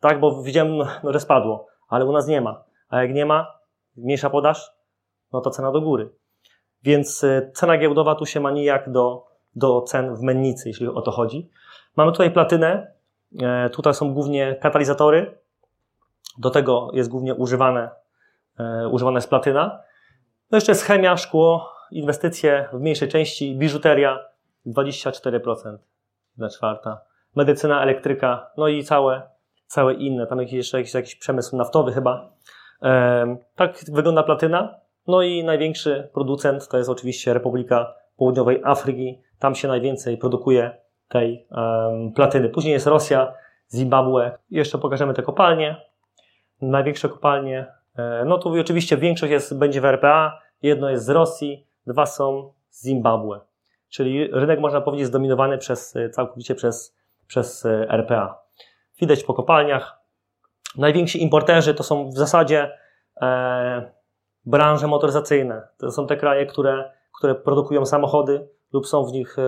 Tak, 0.00 0.20
bo 0.20 0.42
widziałem, 0.42 0.78
no, 1.02 1.12
że 1.12 1.20
spadło, 1.20 1.66
ale 1.88 2.04
u 2.04 2.12
nas 2.12 2.26
nie 2.26 2.40
ma. 2.40 2.64
A 2.88 3.02
jak 3.02 3.14
nie 3.14 3.26
ma, 3.26 3.58
mniejsza 3.96 4.30
podaż, 4.30 4.72
no 5.32 5.40
to 5.40 5.50
cena 5.50 5.72
do 5.72 5.80
góry. 5.80 6.10
Więc 6.82 7.24
y, 7.24 7.50
cena 7.54 7.78
giełdowa 7.78 8.14
tu 8.14 8.26
się 8.26 8.40
ma 8.40 8.50
nijak 8.50 8.90
do, 8.90 9.26
do 9.56 9.82
cen 9.82 10.14
w 10.14 10.22
mennicy, 10.22 10.68
jeśli 10.68 10.88
o 10.88 11.02
to 11.02 11.10
chodzi. 11.10 11.50
Mamy 11.96 12.12
tutaj 12.12 12.30
platynę, 12.30 12.92
e, 13.42 13.70
tutaj 13.70 13.94
są 13.94 14.14
głównie 14.14 14.54
katalizatory, 14.54 15.38
do 16.38 16.50
tego 16.50 16.90
jest 16.92 17.10
głównie 17.10 17.34
używane, 17.34 17.90
e, 18.58 18.88
używane 18.88 19.16
jest 19.16 19.28
platyna. 19.28 19.80
No 20.50 20.56
jeszcze 20.56 20.72
jest 20.72 20.84
chemia, 20.84 21.16
szkło, 21.16 21.72
inwestycje 21.90 22.68
w 22.72 22.80
mniejszej 22.80 23.08
części, 23.08 23.56
biżuteria 23.56 24.18
24% 24.66 25.78
jedna 26.32 26.48
czwarta, 26.48 27.00
medycyna, 27.36 27.82
elektryka, 27.82 28.50
no 28.56 28.68
i 28.68 28.84
całe, 28.84 29.22
całe 29.66 29.94
inne, 29.94 30.26
tam 30.26 30.38
jakiś, 30.38 30.54
jeszcze 30.54 30.78
jakiś, 30.78 30.94
jakiś 30.94 31.16
przemysł 31.16 31.56
naftowy 31.56 31.92
chyba. 31.92 32.32
tak 33.56 33.78
wygląda 33.92 34.22
platyna. 34.22 34.74
No 35.06 35.22
i 35.22 35.44
największy 35.44 36.10
producent 36.14 36.68
to 36.68 36.78
jest 36.78 36.90
oczywiście 36.90 37.34
Republika 37.34 37.94
Południowej 38.16 38.60
Afryki. 38.64 39.22
Tam 39.38 39.54
się 39.54 39.68
najwięcej 39.68 40.18
produkuje 40.18 40.76
tej 41.08 41.46
um, 41.50 42.12
platyny. 42.12 42.48
Później 42.48 42.72
jest 42.72 42.86
Rosja, 42.86 43.34
Zimbabwe. 43.72 44.38
Jeszcze 44.50 44.78
pokażemy 44.78 45.14
te 45.14 45.22
kopalnie. 45.22 45.76
Największe 46.60 47.08
kopalnie. 47.08 47.66
E, 47.96 48.24
no 48.26 48.38
tu 48.38 48.60
oczywiście 48.60 48.96
większość 48.96 49.32
jest, 49.32 49.58
będzie 49.58 49.80
w 49.80 49.84
RPA. 49.84 50.40
Jedno 50.62 50.90
jest 50.90 51.04
z 51.04 51.08
Rosji, 51.08 51.66
dwa 51.86 52.06
są 52.06 52.52
z 52.70 52.84
Zimbabwe. 52.84 53.40
Czyli 53.92 54.28
rynek, 54.32 54.60
można 54.60 54.80
powiedzieć, 54.80 55.06
zdominowany 55.06 55.58
przez, 55.58 55.96
e, 55.96 56.10
całkowicie 56.10 56.54
przez, 56.54 56.96
przez 57.26 57.66
e, 57.66 57.86
RPA. 57.90 58.38
Widać 59.00 59.24
po 59.24 59.34
kopalniach. 59.34 59.98
Najwięksi 60.78 61.22
importerzy 61.22 61.74
to 61.74 61.82
są 61.82 62.10
w 62.10 62.18
zasadzie 62.18 62.78
e, 63.22 63.92
branże 64.46 64.86
motoryzacyjne. 64.86 65.68
To 65.78 65.90
są 65.90 66.06
te 66.06 66.16
kraje, 66.16 66.46
które, 66.46 66.92
które 67.18 67.34
produkują 67.34 67.86
samochody 67.86 68.48
lub 68.72 68.86
są 68.86 69.04
w 69.04 69.12
nich 69.12 69.38
e, 69.38 69.42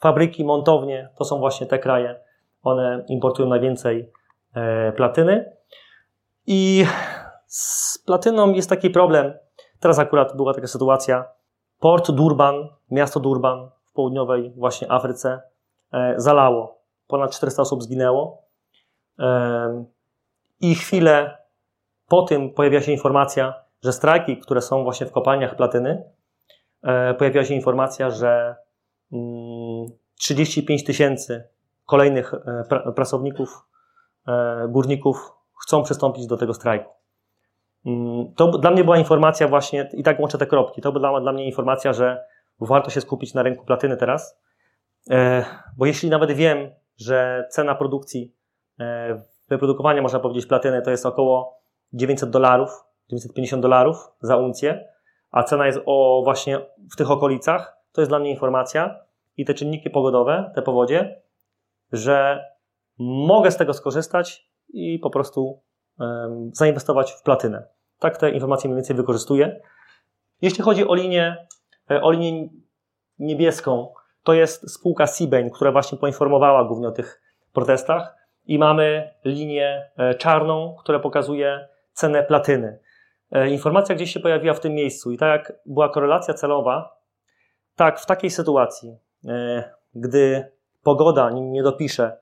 fabryki, 0.00 0.44
montownie. 0.44 1.08
To 1.18 1.24
są 1.24 1.38
właśnie 1.38 1.66
te 1.66 1.78
kraje. 1.78 2.20
One 2.62 3.04
importują 3.08 3.48
najwięcej 3.48 4.10
e, 4.54 4.92
platyny. 4.92 5.52
I 6.46 6.86
z 7.46 7.98
platyną 7.98 8.52
jest 8.52 8.70
taki 8.70 8.90
problem. 8.90 9.34
Teraz 9.80 9.98
akurat 9.98 10.36
była 10.36 10.54
taka 10.54 10.66
sytuacja, 10.66 11.35
Port 11.80 12.10
Durban, 12.10 12.68
miasto 12.90 13.20
Durban 13.20 13.70
w 13.84 13.92
południowej 13.92 14.52
właśnie 14.56 14.92
Afryce 14.92 15.42
e, 15.92 16.14
zalało. 16.16 16.78
Ponad 17.06 17.30
400 17.30 17.62
osób 17.62 17.82
zginęło. 17.82 18.42
E, 19.18 19.84
I 20.60 20.74
chwilę 20.74 21.38
po 22.08 22.22
tym 22.22 22.50
pojawiła 22.50 22.82
się 22.82 22.92
informacja, 22.92 23.54
że 23.84 23.92
strajki, 23.92 24.36
które 24.36 24.60
są 24.60 24.84
właśnie 24.84 25.06
w 25.06 25.12
kopalniach 25.12 25.56
platyny, 25.56 26.04
e, 26.82 27.14
pojawiła 27.14 27.44
się 27.44 27.54
informacja, 27.54 28.10
że 28.10 28.56
35 30.18 30.80
mm, 30.80 30.86
tysięcy 30.86 31.48
kolejnych 31.86 32.34
pracowników, 32.94 33.66
górników 34.68 35.32
chcą 35.62 35.82
przystąpić 35.82 36.26
do 36.26 36.36
tego 36.36 36.54
strajku. 36.54 36.95
Mm, 37.86 38.34
to 38.36 38.46
dla 38.58 38.70
mnie 38.70 38.84
była 38.84 38.98
informacja 38.98 39.48
właśnie, 39.48 39.88
i 39.92 40.02
tak 40.02 40.20
łączę 40.20 40.38
te 40.38 40.46
kropki, 40.46 40.82
to 40.82 40.92
była 40.92 41.20
dla 41.20 41.32
mnie 41.32 41.46
informacja, 41.46 41.92
że 41.92 42.24
warto 42.60 42.90
się 42.90 43.00
skupić 43.00 43.34
na 43.34 43.42
rynku 43.42 43.64
platyny 43.64 43.96
teraz, 43.96 44.40
e, 45.10 45.44
bo 45.76 45.86
jeśli 45.86 46.10
nawet 46.10 46.32
wiem, 46.32 46.70
że 46.96 47.46
cena 47.50 47.74
produkcji, 47.74 48.34
e, 48.80 49.22
wyprodukowania, 49.48 50.02
można 50.02 50.18
powiedzieć, 50.18 50.46
platyny 50.46 50.82
to 50.82 50.90
jest 50.90 51.06
około 51.06 51.58
900 51.92 52.30
dolarów, 52.30 52.70
950 53.08 53.62
dolarów 53.62 53.96
za 54.20 54.36
uncję, 54.36 54.88
a 55.30 55.42
cena 55.42 55.66
jest 55.66 55.80
o 55.86 56.20
właśnie 56.24 56.60
w 56.92 56.96
tych 56.96 57.10
okolicach, 57.10 57.76
to 57.92 58.00
jest 58.00 58.10
dla 58.10 58.18
mnie 58.18 58.30
informacja 58.30 59.00
i 59.36 59.44
te 59.44 59.54
czynniki 59.54 59.90
pogodowe, 59.90 60.52
te 60.54 60.62
powodzie, 60.62 61.20
że 61.92 62.44
mogę 62.98 63.50
z 63.50 63.56
tego 63.56 63.74
skorzystać 63.74 64.50
i 64.68 64.98
po 64.98 65.10
prostu 65.10 65.60
zainwestować 66.52 67.12
w 67.12 67.22
platynę. 67.22 67.75
Tak 67.98 68.18
te 68.18 68.30
informacje 68.30 68.70
mniej 68.70 68.76
więcej 68.76 68.96
wykorzystuję. 68.96 69.60
Jeśli 70.42 70.64
chodzi 70.64 70.88
o 70.88 70.94
linię, 70.94 71.46
e, 71.90 72.02
o 72.02 72.10
linię 72.10 72.48
niebieską, 73.18 73.92
to 74.22 74.32
jest 74.34 74.70
spółka 74.70 75.06
Seabain, 75.06 75.50
która 75.50 75.72
właśnie 75.72 75.98
poinformowała 75.98 76.64
głównie 76.64 76.88
o 76.88 76.92
tych 76.92 77.22
protestach 77.52 78.16
i 78.46 78.58
mamy 78.58 79.10
linię 79.24 79.90
e, 79.96 80.14
czarną, 80.14 80.76
która 80.78 80.98
pokazuje 80.98 81.68
cenę 81.92 82.24
platyny. 82.24 82.78
E, 83.32 83.48
informacja 83.50 83.94
gdzieś 83.94 84.12
się 84.12 84.20
pojawiła 84.20 84.54
w 84.54 84.60
tym 84.60 84.74
miejscu 84.74 85.12
i 85.12 85.18
tak 85.18 85.28
jak 85.28 85.58
była 85.66 85.88
korelacja 85.88 86.34
celowa, 86.34 86.96
tak 87.76 88.00
w 88.00 88.06
takiej 88.06 88.30
sytuacji, 88.30 88.98
gdy 89.94 90.52
pogoda 90.82 91.30
nie 91.30 91.62
dopisze, 91.62 92.16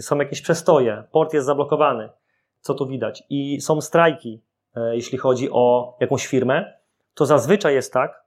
są 0.00 0.18
jakieś 0.18 0.42
przestoje, 0.42 1.04
port 1.12 1.34
jest 1.34 1.46
zablokowany, 1.46 2.08
co 2.60 2.74
tu 2.74 2.86
widać, 2.86 3.22
i 3.30 3.60
są 3.60 3.80
strajki 3.80 4.42
jeśli 4.76 5.18
chodzi 5.18 5.48
o 5.52 5.96
jakąś 6.00 6.26
firmę, 6.26 6.72
to 7.14 7.26
zazwyczaj 7.26 7.74
jest 7.74 7.92
tak, 7.92 8.24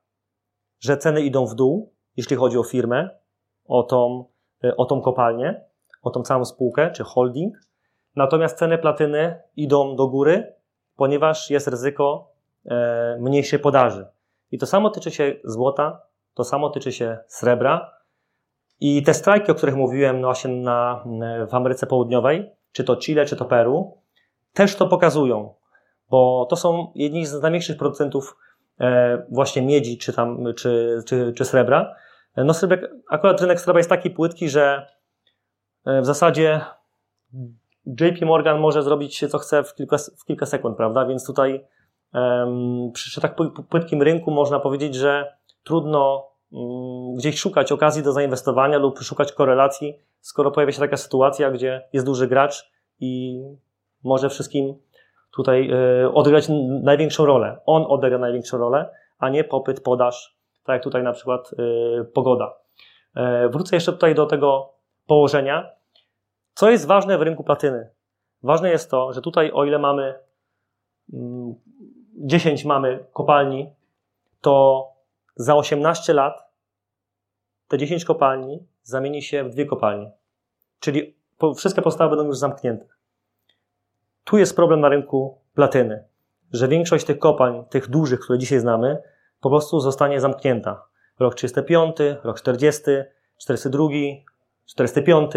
że 0.80 0.98
ceny 0.98 1.22
idą 1.22 1.46
w 1.46 1.56
dół, 1.56 1.94
jeśli 2.18 2.36
chodzi 2.36 2.58
o 2.58 2.64
firmę, 2.64 3.10
o 3.68 3.84
tą, 3.84 4.26
e, 4.64 4.78
o 4.78 4.86
tą 4.86 5.02
kopalnię, 5.02 5.66
o 6.02 6.10
tą 6.10 6.22
całą 6.22 6.46
spółkę 6.46 6.92
czy 6.92 7.04
holding. 7.04 7.56
Natomiast 8.16 8.58
ceny 8.58 8.78
platyny 8.78 9.42
idą 9.56 9.96
do 9.96 10.08
góry, 10.08 10.54
ponieważ 10.96 11.50
jest 11.50 11.68
ryzyko 11.68 12.32
e, 12.66 13.18
mniejszej 13.20 13.60
podaży. 13.60 14.08
I 14.52 14.58
to 14.58 14.66
samo 14.66 14.90
tyczy 14.90 15.12
się 15.12 15.36
złota, 15.44 16.02
to 16.34 16.44
samo 16.44 16.70
tyczy 16.70 16.92
się 16.92 17.18
srebra. 17.28 17.92
I 18.80 19.04
te 19.04 19.14
strajki, 19.14 19.52
o 19.52 19.56
których 19.56 19.76
mówiłem 19.76 20.22
no 20.22 20.28
właśnie 20.28 20.52
na, 20.52 21.04
w 21.50 21.54
Ameryce 21.56 21.88
Południowej, 21.88 22.52
czy 22.72 22.84
to 22.84 22.96
Chile, 22.98 23.26
czy 23.26 23.36
to 23.36 23.46
Peru, 23.46 23.98
też 24.54 24.76
to 24.76 24.88
pokazują 24.88 25.54
bo 26.10 26.48
to 26.50 26.56
są 26.56 26.92
jedni 26.96 27.26
z 27.26 27.42
największych 27.42 27.78
producentów 27.78 28.38
e, 28.80 29.26
właśnie 29.32 29.62
miedzi 29.62 29.98
czy, 29.98 30.14
tam, 30.14 30.54
czy, 30.58 31.02
czy, 31.06 31.34
czy 31.38 31.46
srebra. 31.46 31.96
No 32.38 32.54
srebrek, 32.54 32.92
akurat 33.10 33.42
rynek 33.42 33.62
srebra 33.62 33.80
jest 33.80 33.90
taki 33.90 34.10
płytki, 34.10 34.50
że 34.50 34.88
w 35.86 36.06
zasadzie 36.06 36.62
JP 37.86 38.26
Morgan 38.26 38.60
może 38.60 38.84
zrobić 38.84 39.26
co 39.30 39.38
chce 39.38 39.64
w 39.64 39.76
kilka, 39.76 39.98
w 39.98 40.26
kilka 40.26 40.46
sekund, 40.46 40.78
prawda? 40.78 41.06
Więc 41.06 41.26
tutaj 41.26 41.66
przy, 42.94 43.10
przy 43.10 43.22
tak 43.22 43.36
płytkim 43.70 44.02
rynku 44.02 44.32
można 44.32 44.60
powiedzieć, 44.60 44.96
że 44.96 45.38
trudno 45.64 46.28
mm, 46.54 47.16
gdzieś 47.16 47.40
szukać 47.40 47.72
okazji 47.72 48.04
do 48.04 48.12
zainwestowania 48.12 48.78
lub 48.78 49.00
szukać 49.00 49.32
korelacji, 49.32 50.00
skoro 50.22 50.52
pojawia 50.52 50.74
się 50.74 50.80
taka 50.80 50.98
sytuacja, 50.98 51.52
gdzie 51.52 51.88
jest 51.94 52.06
duży 52.06 52.28
gracz 52.28 52.72
i 53.00 53.42
może 54.04 54.30
wszystkim 54.30 54.76
tutaj 55.36 55.70
e, 55.72 56.14
odegrać 56.14 56.46
największą 56.84 57.26
rolę. 57.26 57.60
On 57.66 57.86
odegra 57.88 58.18
największą 58.18 58.58
rolę, 58.58 58.90
a 59.20 59.30
nie 59.30 59.44
popyt, 59.44 59.84
podaż, 59.84 60.38
tak 60.64 60.74
jak 60.74 60.84
tutaj 60.84 61.04
na 61.04 61.14
przykład 61.14 61.52
e, 61.54 62.04
pogoda. 62.04 62.54
E, 63.16 63.50
wrócę 63.50 63.76
jeszcze 63.76 63.94
tutaj 63.94 64.16
do 64.16 64.26
tego 64.26 64.74
położenia. 65.08 65.70
Co 66.54 66.70
jest 66.70 66.88
ważne 66.88 67.18
w 67.18 67.22
rynku 67.22 67.44
platyny? 67.44 67.90
Ważne 68.44 68.70
jest 68.70 68.92
to, 68.92 69.14
że 69.14 69.22
tutaj 69.22 69.52
o 69.52 69.66
ile 69.66 69.80
mamy 69.80 70.20
10 72.16 72.66
mm, 72.66 72.68
mamy 72.68 73.06
kopalni, 73.14 73.70
to 74.42 74.88
za 75.36 75.56
18 75.56 76.14
lat 76.14 76.46
te 77.68 77.78
10 77.78 78.06
kopalni 78.06 78.68
zamieni 78.84 79.22
się 79.22 79.44
w 79.44 79.50
dwie 79.50 79.66
kopalnie. 79.66 80.12
Czyli 80.80 81.16
wszystkie 81.58 81.82
podstawy 81.82 82.10
będą 82.10 82.26
już 82.26 82.38
zamknięte. 82.38 82.86
Tu 84.26 84.38
jest 84.38 84.56
problem 84.56 84.80
na 84.80 84.90
rynku 84.90 85.38
platyny, 85.56 86.04
że 86.52 86.68
większość 86.68 87.06
tych 87.06 87.20
kopalń, 87.20 87.64
tych 87.70 87.90
dużych, 87.90 88.20
które 88.20 88.40
dzisiaj 88.40 88.60
znamy, 88.60 88.98
po 89.42 89.50
prostu 89.50 89.80
zostanie 89.80 90.22
zamknięta. 90.22 90.86
Rok 91.20 91.36
305, 91.36 91.96
rok 92.24 92.40
40, 92.40 92.82
402, 93.38 93.88
405. 94.66 95.32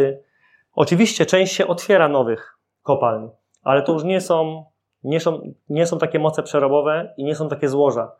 Oczywiście 0.74 1.26
część 1.26 1.54
się 1.54 1.66
otwiera 1.66 2.08
nowych 2.08 2.58
kopalń, 2.82 3.30
ale 3.62 3.82
to 3.82 3.92
już 3.92 4.04
nie 4.04 4.20
są, 4.20 4.64
nie 5.04 5.20
są, 5.20 5.54
nie 5.68 5.86
są 5.86 5.98
takie 5.98 6.18
moce 6.18 6.42
przerobowe 6.42 7.14
i 7.16 7.24
nie 7.24 7.34
są 7.34 7.48
takie 7.48 7.68
złoża. 7.68 8.12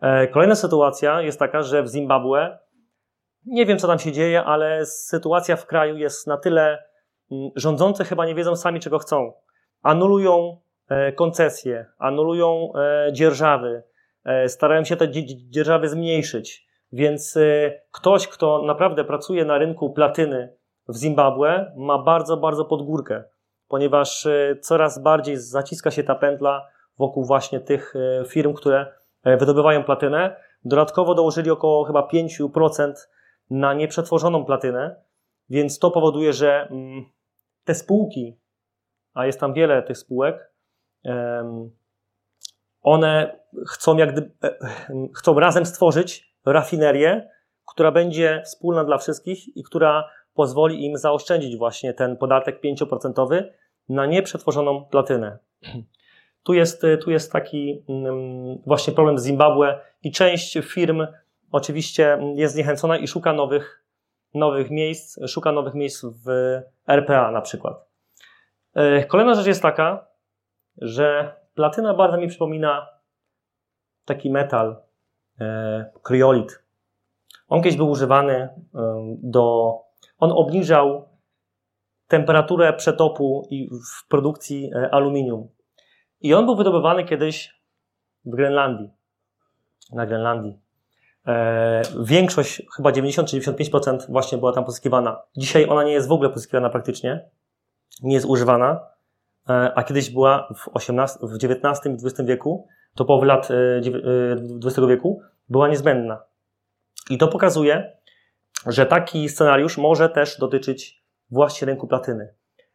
E, 0.00 0.28
kolejna 0.28 0.54
sytuacja 0.54 1.22
jest 1.22 1.38
taka, 1.38 1.62
że 1.62 1.82
w 1.82 1.88
Zimbabwe 1.88 2.58
nie 3.46 3.66
wiem, 3.66 3.78
co 3.78 3.86
tam 3.86 3.98
się 3.98 4.12
dzieje, 4.12 4.44
ale 4.44 4.86
sytuacja 4.86 5.56
w 5.56 5.66
kraju 5.66 5.96
jest 5.96 6.26
na 6.26 6.36
tyle 6.36 6.84
mm, 7.30 7.50
rządzący 7.56 8.04
chyba 8.04 8.26
nie 8.26 8.34
wiedzą 8.34 8.56
sami, 8.56 8.80
czego 8.80 8.98
chcą. 8.98 9.32
Anulują 9.82 10.56
e, 10.88 11.12
koncesje, 11.12 11.86
anulują 11.98 12.72
e, 12.74 13.12
dzierżawy, 13.12 13.82
starają 14.46 14.84
się 14.84 14.96
te 14.96 15.08
dzierżawy 15.50 15.88
zmniejszyć. 15.88 16.66
Więc 16.92 17.38
ktoś, 17.92 18.28
kto 18.28 18.62
naprawdę 18.62 19.04
pracuje 19.04 19.44
na 19.44 19.58
rynku 19.58 19.90
platyny 19.90 20.52
w 20.88 20.96
Zimbabwe, 20.96 21.72
ma 21.76 21.98
bardzo, 21.98 22.36
bardzo 22.36 22.64
pod 22.64 22.82
górkę, 22.82 23.24
ponieważ 23.68 24.26
coraz 24.60 25.02
bardziej 25.02 25.36
zaciska 25.36 25.90
się 25.90 26.04
ta 26.04 26.14
pętla 26.14 26.68
wokół 26.98 27.24
właśnie 27.24 27.60
tych 27.60 27.94
firm, 28.28 28.54
które 28.54 28.86
E, 29.26 29.36
wydobywają 29.36 29.84
platynę. 29.84 30.36
Dodatkowo 30.64 31.14
dołożyli 31.14 31.50
około 31.50 31.84
chyba 31.84 32.08
5% 32.12 32.92
na 33.50 33.74
nieprzetworzoną 33.74 34.44
platynę, 34.44 34.96
więc 35.50 35.78
to 35.78 35.90
powoduje, 35.90 36.32
że 36.32 36.68
mm, 36.70 37.04
te 37.64 37.74
spółki, 37.74 38.38
a 39.16 39.26
jest 39.26 39.40
tam 39.40 39.52
wiele 39.52 39.82
tych 39.82 39.98
spółek, 39.98 40.52
one 42.82 43.38
chcą, 43.68 43.96
jak 43.96 44.12
gdyby, 44.12 44.30
e, 44.44 44.58
chcą 45.14 45.40
razem 45.40 45.66
stworzyć 45.66 46.34
rafinerię, 46.46 47.30
która 47.66 47.92
będzie 47.92 48.42
wspólna 48.44 48.84
dla 48.84 48.98
wszystkich 48.98 49.56
i 49.56 49.62
która 49.62 50.10
pozwoli 50.34 50.84
im 50.84 50.96
zaoszczędzić 50.96 51.56
właśnie 51.56 51.94
ten 51.94 52.16
podatek 52.16 52.60
5% 52.60 53.52
na 53.88 54.06
nieprzetworzoną 54.06 54.84
platynę. 54.84 55.38
Tu 56.42 56.54
jest, 56.54 56.82
tu 57.02 57.10
jest 57.10 57.32
taki 57.32 57.84
mm, 57.88 58.58
właśnie 58.66 58.92
problem 58.92 59.18
z 59.18 59.24
Zimbabwe 59.24 59.80
i 60.02 60.12
część 60.12 60.58
firm 60.62 61.06
oczywiście 61.52 62.18
jest 62.34 62.54
zniechęcona 62.54 62.96
i 62.96 63.08
szuka 63.08 63.32
nowych, 63.32 63.84
nowych 64.34 64.70
miejsc, 64.70 65.18
szuka 65.28 65.52
nowych 65.52 65.74
miejsc 65.74 66.04
w 66.04 66.28
RPA 66.86 67.30
na 67.30 67.40
przykład. 67.40 67.86
E, 68.76 69.04
kolejna 69.04 69.34
rzecz 69.34 69.46
jest 69.46 69.62
taka, 69.62 70.06
że 70.78 71.34
platyna 71.54 71.94
bardzo 71.94 72.16
mi 72.16 72.28
przypomina 72.28 72.88
taki 74.04 74.30
metal, 74.30 74.76
e, 75.40 75.90
kryolit. 76.02 76.62
On 77.48 77.62
kiedyś 77.62 77.76
był 77.76 77.90
używany 77.90 78.34
e, 78.34 78.50
do. 79.22 79.74
On 80.18 80.32
obniżał 80.32 81.08
temperaturę 82.08 82.72
przetopu 82.72 83.48
i 83.50 83.70
w 83.70 84.08
produkcji 84.08 84.70
aluminium. 84.90 85.48
I 86.20 86.34
on 86.34 86.46
był 86.46 86.56
wydobywany 86.56 87.04
kiedyś 87.04 87.60
w 88.24 88.30
Grenlandii. 88.30 88.90
Na 89.92 90.06
Grenlandii. 90.06 90.58
Większość, 92.04 92.62
chyba 92.76 92.90
90-95% 92.90 93.98
właśnie 94.08 94.38
była 94.38 94.52
tam 94.52 94.64
pozyskiwana. 94.64 95.22
Dzisiaj 95.36 95.68
ona 95.68 95.84
nie 95.84 95.92
jest 95.92 96.08
w 96.08 96.12
ogóle 96.12 96.30
pozyskiwana 96.30 96.70
praktycznie. 96.70 97.28
Nie 98.02 98.14
jest 98.14 98.26
używana. 98.26 98.80
E, 99.48 99.72
a 99.74 99.82
kiedyś 99.82 100.10
była 100.10 100.48
w, 100.56 100.68
18, 100.72 101.18
w 101.22 101.34
XIX 101.34 101.86
i 101.86 102.06
XX 102.06 102.28
wieku, 102.28 102.68
to 102.94 103.04
połowy 103.04 103.26
lat 103.26 103.48
XX 104.64 104.78
e, 104.78 104.86
wieku, 104.86 105.22
była 105.48 105.68
niezbędna. 105.68 106.22
I 107.10 107.18
to 107.18 107.28
pokazuje, 107.28 107.92
że 108.66 108.86
taki 108.86 109.28
scenariusz 109.28 109.78
może 109.78 110.08
też 110.08 110.38
dotyczyć 110.38 111.04
właśnie 111.30 111.66
rynku 111.66 111.86
platyny. 111.86 112.34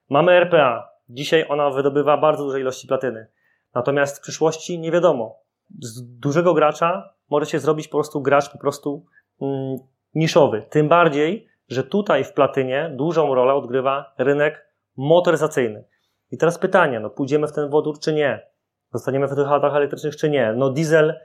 Mamy 0.10 0.32
RPA, 0.32 0.92
Dzisiaj 1.12 1.46
ona 1.50 1.70
wydobywa 1.70 2.18
bardzo 2.18 2.44
duże 2.44 2.60
ilości 2.60 2.88
platyny. 2.88 3.28
Natomiast 3.76 4.18
w 4.18 4.22
przyszłości 4.22 4.80
nie 4.80 4.92
wiadomo. 4.92 5.40
Z 5.80 6.18
dużego 6.20 6.54
gracza 6.54 7.14
może 7.30 7.46
się 7.46 7.60
zrobić 7.60 7.88
po 7.88 7.98
prostu 7.98 8.22
gracz 8.22 8.52
po 8.52 8.58
prostu 8.58 9.06
mm, 9.42 9.78
niszowy. 10.16 10.66
Tym 10.70 10.90
bardziej, 10.90 11.48
że 11.68 11.84
tutaj 11.84 12.24
w 12.24 12.34
platynie 12.34 12.92
dużą 12.96 13.36
rolę 13.36 13.54
odgrywa 13.54 14.14
rynek 14.18 14.68
motoryzacyjny. 14.98 15.84
I 16.32 16.38
teraz 16.38 16.58
pytanie, 16.58 17.00
no 17.00 17.10
pójdziemy 17.10 17.48
w 17.48 17.52
ten 17.52 17.70
wodór 17.70 18.00
czy 18.00 18.14
nie? 18.14 18.48
Zostaniemy 18.94 19.28
w 19.28 19.36
tych 19.36 19.52
autach 19.52 19.76
elektrycznych 19.76 20.16
czy 20.16 20.30
nie? 20.30 20.54
No 20.58 20.70
diesel, 20.70 21.20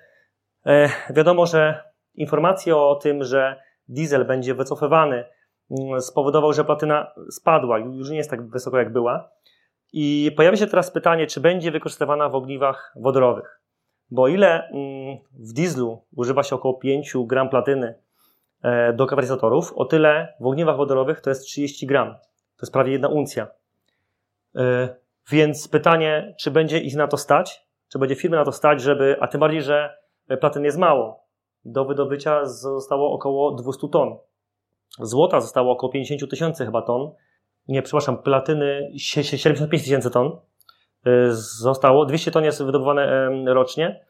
e, 0.67 0.89
wiadomo, 1.11 1.47
że 1.47 1.83
informacje 2.15 2.77
o 2.77 2.95
tym, 2.95 3.25
że 3.25 3.61
diesel 3.89 4.25
będzie 4.25 4.55
wycofywany 4.55 5.25
mm, 5.71 6.01
spowodował, 6.01 6.53
że 6.53 6.65
platyna 6.65 7.13
spadła, 7.31 7.79
już 7.79 8.11
nie 8.11 8.17
jest 8.17 8.31
tak 8.31 8.51
wysoko 8.51 8.79
jak 8.79 8.93
była. 8.93 9.31
I 9.93 10.33
pojawia 10.37 10.57
się 10.57 10.67
teraz 10.67 10.91
pytanie, 10.91 11.27
czy 11.27 11.41
będzie 11.41 11.71
wykorzystywana 11.71 12.29
w 12.29 12.35
ogniwach 12.35 12.93
wodorowych. 12.97 13.61
Bo 14.11 14.29
ile 14.29 14.69
mm, 14.69 15.17
w 15.33 15.53
dieslu 15.53 16.05
używa 16.17 16.43
się 16.43 16.57
około 16.57 16.75
5 16.75 17.15
gram 17.27 17.49
platyny 17.49 17.95
e, 18.63 18.93
do 18.93 19.07
katalizatorów, 19.07 19.73
o 19.73 19.85
tyle 19.85 20.35
w 20.41 20.47
ogniwach 20.47 20.77
wodorowych 20.77 21.21
to 21.21 21.31
jest 21.31 21.43
30 21.43 21.87
gram. 21.87 22.15
To 22.57 22.63
jest 22.63 22.73
prawie 22.73 22.93
jedna 22.93 23.09
uncja. 23.09 23.47
E, 24.57 24.97
więc 25.31 25.69
pytanie, 25.69 26.35
czy 26.41 26.51
będzie 26.51 26.79
ich 26.79 26.97
na 26.97 27.09
to 27.09 27.17
stać? 27.17 27.67
Czy 27.93 27.99
będzie 27.99 28.15
firmy 28.15 28.37
na 28.37 28.45
to 28.45 28.53
stać, 28.53 28.83
żeby, 28.83 29.17
a 29.21 29.29
tym 29.29 29.41
bardziej, 29.41 29.63
że 29.63 29.97
platyn 30.41 30.65
jest 30.65 30.79
mało. 30.79 31.27
Do 31.65 31.85
wydobycia 31.85 32.45
zostało 32.45 33.13
około 33.13 33.55
200 33.55 33.89
ton. 33.89 34.17
Złota 34.99 35.41
zostało 35.41 35.73
około 35.73 35.93
50 35.93 36.31
tysięcy 36.31 36.65
chyba 36.65 36.83
ton 36.83 37.11
nie, 37.69 37.83
przepraszam, 37.83 38.19
platyny 38.19 38.93
75 38.97 39.83
tysięcy 39.83 40.11
ton 40.11 40.27
y, 41.07 41.33
zostało, 41.33 42.07
200 42.07 42.31
ton 42.31 42.45
jest 42.45 42.65
wydobywane 42.65 43.31
rocznie. 43.47 44.05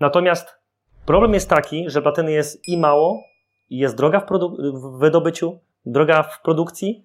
Natomiast 0.00 0.58
problem 1.06 1.34
jest 1.34 1.50
taki, 1.50 1.90
że 1.90 2.02
platyny 2.02 2.32
jest 2.32 2.68
i 2.68 2.78
mało, 2.78 3.24
jest 3.70 3.96
droga 3.96 4.20
w, 4.20 4.26
w 4.74 4.98
wydobyciu, 4.98 5.58
droga 5.86 6.22
w 6.22 6.42
produkcji 6.42 7.04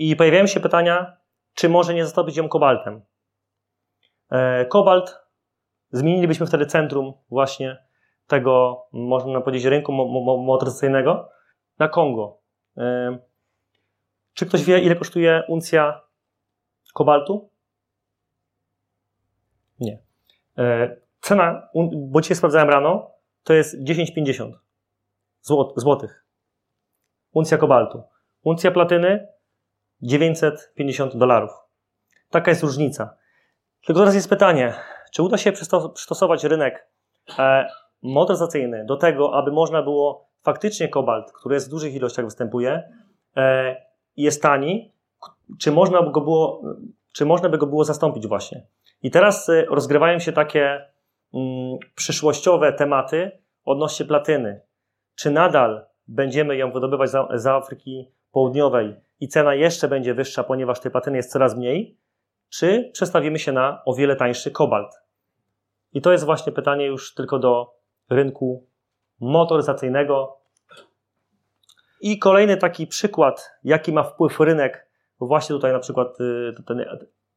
i 0.00 0.16
pojawiają 0.16 0.46
się 0.46 0.60
pytania, 0.60 1.16
czy 1.54 1.68
może 1.68 1.94
nie 1.94 2.04
zastąpić 2.04 2.36
ją 2.36 2.48
kobaltem. 2.48 3.02
E, 4.30 4.66
kobalt, 4.66 5.16
zmienilibyśmy 5.90 6.46
wtedy 6.46 6.66
centrum 6.66 7.12
właśnie 7.30 7.84
tego, 8.26 8.82
można 8.92 9.40
powiedzieć, 9.40 9.64
rynku 9.64 9.92
motoryzacyjnego 9.92 11.30
na 11.78 11.88
Kongo. 11.88 12.38
E, 12.76 13.18
czy 14.34 14.46
ktoś 14.46 14.64
wie, 14.64 14.78
ile 14.78 14.96
kosztuje 14.96 15.42
uncja 15.48 16.00
kobaltu? 16.94 17.50
Nie. 19.80 19.98
E, 20.58 20.96
cena, 21.20 21.68
bo 21.96 22.20
dzisiaj 22.20 22.36
sprawdzałem 22.36 22.70
rano, 22.70 23.10
to 23.44 23.52
jest 23.52 23.78
10,50 23.78 24.52
złotych. 25.76 26.24
Uncja 27.32 27.58
kobaltu. 27.58 28.02
Uncja 28.42 28.70
platyny 28.70 29.39
950 30.02 31.16
dolarów. 31.16 31.50
Taka 32.30 32.50
jest 32.50 32.62
różnica. 32.62 33.16
Tylko 33.86 34.00
teraz 34.00 34.14
jest 34.14 34.28
pytanie, 34.28 34.74
czy 35.12 35.22
uda 35.22 35.36
się 35.36 35.52
przystosować 35.94 36.44
rynek 36.44 36.88
e, 37.38 37.68
motoryzacyjny 38.02 38.84
do 38.84 38.96
tego, 38.96 39.34
aby 39.34 39.52
można 39.52 39.82
było 39.82 40.28
faktycznie 40.42 40.88
kobalt, 40.88 41.32
który 41.32 41.54
jest 41.54 41.66
w 41.66 41.70
dużych 41.70 41.94
ilościach 41.94 42.24
występuje, 42.24 42.82
e, 43.36 43.76
jest 44.16 44.42
tani, 44.42 44.92
czy 45.58 45.72
można, 45.72 46.02
by 46.02 46.10
go 46.10 46.20
było, 46.20 46.62
czy 47.12 47.26
można 47.26 47.48
by 47.48 47.58
go 47.58 47.66
było 47.66 47.84
zastąpić 47.84 48.26
właśnie. 48.26 48.66
I 49.02 49.10
teraz 49.10 49.48
e, 49.48 49.64
rozgrywają 49.64 50.18
się 50.18 50.32
takie 50.32 50.90
mm, 51.34 51.78
przyszłościowe 51.94 52.72
tematy 52.72 53.30
odnośnie 53.64 54.06
platyny. 54.06 54.60
Czy 55.14 55.30
nadal 55.30 55.86
będziemy 56.08 56.56
ją 56.56 56.72
wydobywać 56.72 57.10
za 57.34 57.54
Afryki 57.54 58.10
Południowej 58.32 58.96
i 59.20 59.28
cena 59.28 59.54
jeszcze 59.54 59.88
będzie 59.88 60.14
wyższa, 60.14 60.44
ponieważ 60.44 60.80
tej 60.80 60.90
platyny 60.90 61.16
jest 61.16 61.32
coraz 61.32 61.56
mniej, 61.56 61.98
czy 62.48 62.90
przestawimy 62.92 63.38
się 63.38 63.52
na 63.52 63.82
o 63.84 63.94
wiele 63.94 64.16
tańszy 64.16 64.50
kobalt? 64.50 64.94
I 65.92 66.00
to 66.00 66.12
jest 66.12 66.24
właśnie 66.24 66.52
pytanie 66.52 66.86
już 66.86 67.14
tylko 67.14 67.38
do 67.38 67.74
rynku 68.10 68.66
motoryzacyjnego. 69.20 70.40
I 72.00 72.18
kolejny 72.18 72.56
taki 72.56 72.86
przykład, 72.86 73.50
jaki 73.64 73.92
ma 73.92 74.02
wpływ 74.02 74.40
rynek, 74.40 74.90
właśnie 75.20 75.56
tutaj 75.56 75.72
na 75.72 75.78
przykład 75.78 76.20
y, 76.20 76.54
ten 76.66 76.84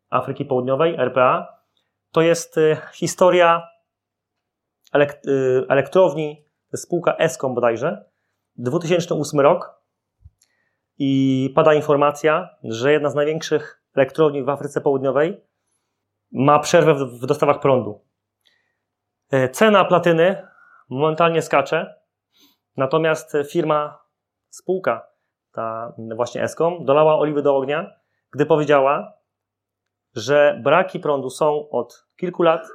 Afryki 0.09 0.45
Południowej, 0.45 0.95
RPA, 0.95 1.57
to 2.11 2.21
jest 2.21 2.57
y, 2.57 2.77
historia 2.93 3.67
y, 4.95 4.99
elektrowni, 5.69 6.45
spółka 6.75 7.15
Eskom 7.15 7.55
bodajże, 7.55 8.05
2008 8.55 9.39
rok 9.39 9.82
i 10.97 11.49
pada 11.55 11.73
informacja, 11.73 12.49
że 12.63 12.91
jedna 12.91 13.09
z 13.09 13.15
największych 13.15 13.83
elektrowni 13.95 14.43
w 14.43 14.49
Afryce 14.49 14.81
Południowej 14.81 15.41
ma 16.31 16.59
przerwę 16.59 16.95
w 16.95 17.25
dostawach 17.25 17.59
prądu. 17.59 18.01
E, 19.31 19.49
cena 19.49 19.85
platyny 19.85 20.47
momentalnie 20.89 21.41
skacze, 21.41 21.95
natomiast 22.77 23.33
firma, 23.51 24.03
spółka, 24.49 25.07
ta 25.51 25.93
właśnie 26.15 26.43
Eskom, 26.43 26.85
dolała 26.85 27.19
oliwy 27.19 27.41
do 27.41 27.55
ognia, 27.55 27.91
gdy 28.31 28.45
powiedziała, 28.45 29.13
że 30.15 30.59
braki 30.63 30.99
prądu 30.99 31.29
są 31.29 31.69
od 31.69 32.07
kilku 32.17 32.43
lat. 32.43 32.67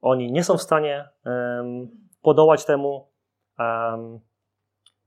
Oni 0.00 0.32
nie 0.32 0.44
są 0.44 0.56
w 0.56 0.62
stanie 0.62 1.08
um, 1.24 1.88
podołać 2.22 2.64
temu 2.64 3.12
um, 3.58 4.20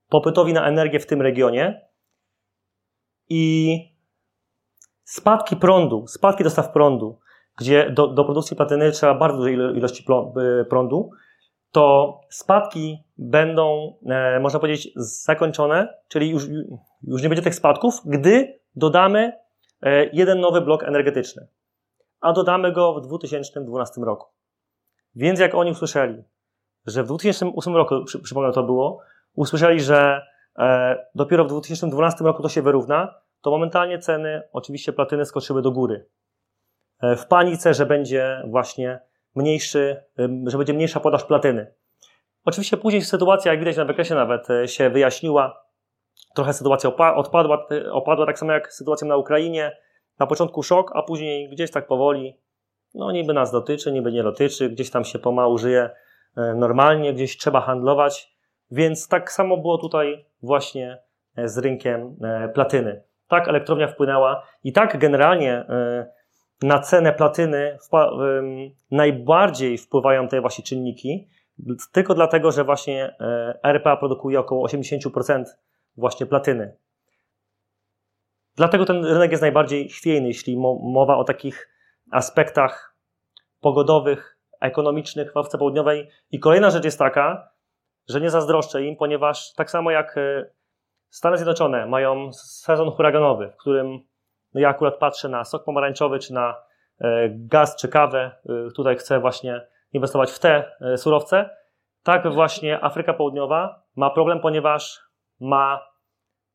popytowi 0.10 0.54
na 0.54 0.68
energię 0.68 1.00
w 1.00 1.06
tym 1.06 1.22
regionie 1.22 1.93
i 3.30 3.78
spadki 5.04 5.56
prądu, 5.56 6.08
spadki 6.08 6.44
dostaw 6.44 6.72
prądu, 6.72 7.20
gdzie 7.58 7.90
do, 7.90 8.08
do 8.08 8.26
produkcji 8.26 8.58
platyny 8.58 8.92
trzeba 8.92 9.14
bardzo 9.14 9.38
dużej 9.38 9.56
ilości 9.56 10.06
y, 10.62 10.66
prądu, 10.66 11.10
to 11.72 12.20
spadki 12.30 13.04
będą, 13.18 13.96
e, 14.06 14.40
można 14.40 14.60
powiedzieć, 14.60 14.90
zakończone, 14.96 15.94
czyli 16.08 16.30
już, 16.30 16.44
już 17.04 17.22
nie 17.22 17.30
będzie 17.30 17.44
tych 17.44 17.56
spadków, 17.56 18.02
gdy 18.06 18.60
dodamy 18.76 19.34
e, 19.82 20.06
jeden 20.06 20.40
nowy 20.40 20.62
blok 20.62 20.84
energetyczny. 20.84 21.48
A 22.22 22.34
dodamy 22.34 22.72
go 22.72 22.94
w 22.94 23.02
2012 23.02 24.02
roku. 24.02 24.28
Więc 25.16 25.40
jak 25.40 25.56
oni 25.56 25.72
usłyszeli, 25.72 26.24
że 26.86 27.04
w 27.04 27.08
2008 27.08 27.76
roku, 27.76 28.04
przy, 28.06 28.20
przypomnę 28.20 28.54
to 28.54 28.64
było, 28.64 29.00
usłyszeli, 29.36 29.82
że 29.82 30.22
dopiero 31.16 31.46
w 31.46 31.48
2012 31.48 32.24
roku 32.24 32.44
to 32.44 32.50
się 32.50 32.62
wyrówna, 32.62 33.16
to 33.42 33.52
momentalnie 33.52 34.00
ceny 34.00 34.42
oczywiście 34.52 34.94
platyny 34.94 35.26
skoczyły 35.26 35.62
do 35.62 35.72
góry. 35.72 36.06
E, 37.02 37.16
w 37.16 37.28
panice, 37.28 37.74
że 37.74 37.86
będzie 37.86 38.44
właśnie 38.48 39.00
mniejszy, 39.36 40.04
że 40.48 40.58
będzie 40.58 40.74
mniejsza 40.74 41.00
podaż 41.00 41.24
platyny. 41.24 41.74
Oczywiście 42.46 42.78
później 42.78 43.02
sytuacja, 43.02 43.52
jak 43.52 43.60
widać 43.60 43.78
na 43.78 43.86
wykresie 43.86 44.16
nawet, 44.16 44.50
e, 44.50 44.68
się 44.68 44.90
wyjaśniła. 44.90 45.64
Trochę 46.36 46.54
sytuacja 46.54 46.90
odpadła, 47.16 47.68
opadła, 47.92 48.26
tak 48.26 48.40
samo 48.40 48.52
jak 48.52 48.74
sytuacja 48.74 49.08
na 49.08 49.18
Ukrainie. 49.18 49.78
Na 50.20 50.28
początku 50.28 50.64
szok, 50.64 50.92
a 50.96 51.04
później 51.04 51.50
gdzieś 51.50 51.72
tak 51.72 51.88
powoli, 51.88 52.38
no 52.94 53.12
niby 53.12 53.34
nas 53.34 53.52
dotyczy, 53.52 53.92
niby 53.92 54.12
nie 54.12 54.24
dotyczy, 54.24 54.70
gdzieś 54.70 54.92
tam 54.92 55.06
się 55.06 55.20
pomału 55.20 55.58
żyje 55.58 55.90
e, 56.38 56.54
normalnie, 56.56 57.14
gdzieś 57.14 57.38
trzeba 57.38 57.62
handlować. 57.62 58.34
Więc 58.72 59.08
tak 59.08 59.32
samo 59.32 59.58
było 59.58 59.78
tutaj 59.78 60.26
właśnie 60.44 60.98
z 61.38 61.58
rynkiem 61.58 62.16
platyny. 62.54 63.04
Tak 63.28 63.48
elektrownia 63.48 63.88
wpłynęła 63.88 64.44
i 64.64 64.74
tak 64.74 64.98
generalnie 64.98 65.66
na 66.64 66.80
cenę 66.80 67.14
platyny 67.14 67.78
najbardziej 68.92 69.78
wpływają 69.78 70.28
te 70.28 70.42
właśnie 70.42 70.64
czynniki, 70.64 71.28
tylko 71.92 72.14
dlatego, 72.14 72.52
że 72.52 72.64
właśnie 72.64 73.16
e, 73.20 73.60
RPA 73.64 73.98
produkuje 73.98 74.40
około 74.40 74.68
80% 74.68 75.44
właśnie 75.98 76.26
platyny. 76.26 76.78
Dlatego 78.56 78.86
ten 78.86 79.06
rynek 79.06 79.32
jest 79.32 79.42
najbardziej 79.42 79.90
chwiejny, 79.90 80.28
jeśli 80.28 80.58
mowa 80.84 81.18
o 81.18 81.24
takich 81.24 81.70
aspektach 82.12 82.96
pogodowych, 83.62 84.38
ekonomicznych 84.62 85.34
w 85.34 85.38
Afryce 85.38 85.58
Południowej. 85.58 86.10
I 86.32 86.40
kolejna 86.40 86.70
rzecz 86.70 86.86
jest 86.86 87.00
taka, 87.00 87.53
że 88.10 88.22
nie 88.22 88.30
zazdroszczę 88.30 88.84
im, 88.84 88.96
ponieważ 88.96 89.54
tak 89.54 89.72
samo 89.72 89.92
jak 89.92 90.18
e, 90.18 90.46
Stany 91.10 91.38
Zjednoczone 91.38 91.86
mają 91.86 92.34
sezon 92.34 92.92
huraganowy, 92.92 93.50
w 93.50 93.58
którym 93.58 94.00
no 94.54 94.62
ja 94.62 94.70
akurat 94.70 94.98
patrzę 94.98 95.30
na 95.30 95.44
sok 95.44 95.64
pomarańczowy, 95.64 96.20
czy 96.20 96.34
na 96.34 96.56
e, 97.00 97.30
gaz, 97.30 97.76
czy 97.76 97.88
kawę. 97.88 98.32
E, 98.46 98.72
tutaj 98.76 98.96
chcę 98.96 99.20
właśnie 99.20 99.68
inwestować 99.94 100.32
w 100.32 100.40
te 100.40 100.72
surowce. 100.98 101.50
Tak 102.04 102.34
właśnie 102.34 102.84
Afryka 102.84 103.14
Południowa 103.14 103.84
ma 103.96 104.10
problem, 104.10 104.40
ponieważ 104.40 105.02
ma 105.40 105.88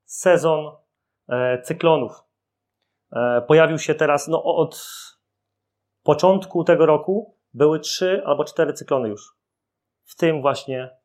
sezon 0.04 0.70
cyklonów. 1.62 2.12
Pojawił 3.46 3.78
się 3.78 3.94
teraz, 3.94 4.28
no 4.28 4.44
od 4.44 4.82
początku 6.02 6.64
tego 6.64 6.86
roku 6.86 7.36
były 7.54 7.80
trzy 7.80 8.22
albo 8.26 8.44
cztery 8.44 8.72
cyklony 8.72 9.08
już. 9.08 9.36
W 10.04 10.16
tym 10.16 10.42
właśnie, 10.42 10.97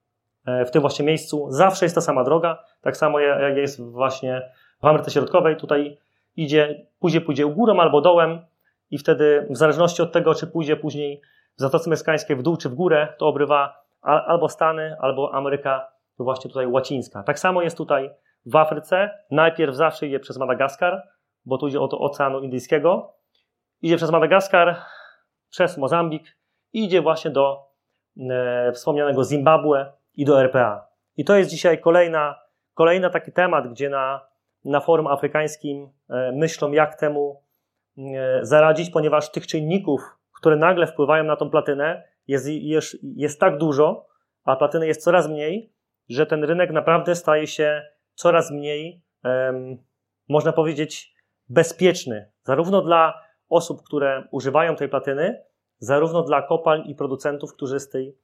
w 0.46 0.72
tym 0.72 0.82
właśnie 0.82 1.06
miejscu. 1.06 1.48
Zawsze 1.50 1.86
jest 1.86 1.96
ta 1.96 2.02
sama 2.02 2.24
droga. 2.24 2.64
Tak 2.82 2.98
samo 2.98 3.20
jak 3.20 3.58
jest 3.58 3.82
właśnie 3.82 4.52
w 4.82 4.86
Ameryce 4.86 5.12
Środkowej. 5.12 5.58
Tutaj 5.58 5.98
idzie, 6.36 6.86
pójdzie, 7.00 7.22
pójdzie 7.22 7.46
górą 7.46 7.80
albo 7.80 8.02
dołem 8.02 8.40
i 8.92 8.98
wtedy 8.98 9.48
w 9.50 9.58
zależności 9.58 10.02
od 10.02 10.12
tego, 10.12 10.36
czy 10.36 10.48
pójdzie 10.48 10.76
później 10.76 11.22
w 11.58 11.62
Zatoce 11.62 11.90
Meskańskiej 11.90 12.36
w 12.36 12.42
dół 12.42 12.58
czy 12.58 12.70
w 12.70 12.74
górę, 12.74 13.08
to 13.18 13.28
obrywa 13.28 13.84
albo 14.02 14.50
Stany, 14.50 14.96
albo 15.00 15.34
Ameryka 15.34 15.92
właśnie 16.20 16.50
tutaj 16.50 16.68
łacińska. 16.68 17.24
Tak 17.24 17.40
samo 17.40 17.62
jest 17.62 17.78
tutaj 17.78 18.10
w 18.46 18.56
Afryce. 18.56 19.10
Najpierw 19.32 19.76
zawsze 19.76 20.08
idzie 20.08 20.20
przez 20.20 20.38
Madagaskar, 20.38 21.04
bo 21.46 21.58
tu 21.58 21.68
idzie 21.68 21.82
o 21.82 21.88
to 21.88 22.00
Oceanu 22.00 22.40
Indyjskiego. 22.40 23.14
Idzie 23.82 23.98
przez 23.98 24.12
Madagaskar, 24.12 24.76
przez 25.50 25.78
Mozambik 25.78 26.38
idzie 26.74 27.02
właśnie 27.02 27.32
do 27.32 27.68
e, 28.30 28.72
wspomnianego 28.72 29.24
Zimbabwe 29.24 29.94
i 30.16 30.26
do 30.26 30.42
RPA. 30.42 30.88
I 31.18 31.26
to 31.26 31.36
jest 31.36 31.50
dzisiaj 31.50 31.82
kolejna, 31.82 32.40
kolejny 32.74 33.10
taki 33.10 33.32
temat, 33.32 33.72
gdzie 33.72 33.90
na 33.90 34.34
na 34.66 34.80
forum 34.80 35.08
afrykańskim 35.08 35.90
e, 36.10 36.32
myślą, 36.32 36.72
jak 36.72 36.96
temu 36.96 37.44
e, 37.98 38.40
zaradzić, 38.42 38.90
ponieważ 38.90 39.32
tych 39.32 39.48
czynników, 39.48 40.02
które 40.36 40.56
nagle 40.56 40.88
wpływają 40.88 41.24
na 41.24 41.36
tą 41.36 41.50
platynę, 41.50 42.04
jest, 42.28 42.48
jest, 42.48 42.98
jest 43.04 43.40
tak 43.40 43.58
dużo, 43.58 44.08
a 44.44 44.56
platyny 44.56 44.88
jest 44.88 45.04
coraz 45.04 45.30
mniej, 45.30 45.74
że 46.10 46.26
ten 46.26 46.44
rynek 46.44 46.72
naprawdę 46.72 47.16
staje 47.16 47.48
się 47.48 47.82
coraz 48.14 48.52
mniej, 48.52 49.02
um, 49.24 49.78
można 50.30 50.54
powiedzieć, 50.54 51.14
bezpieczny. 51.50 52.32
Zarówno 52.44 52.82
dla 52.82 53.22
osób, 53.50 53.84
które 53.84 54.28
używają 54.32 54.76
tej 54.76 54.90
platyny, 54.90 55.44
zarówno 55.78 56.24
dla 56.24 56.42
kopalń 56.42 56.90
i 56.90 56.96
producentów, 56.96 57.54
którzy 57.54 57.80
z 57.80 57.90
tej, 57.90 58.18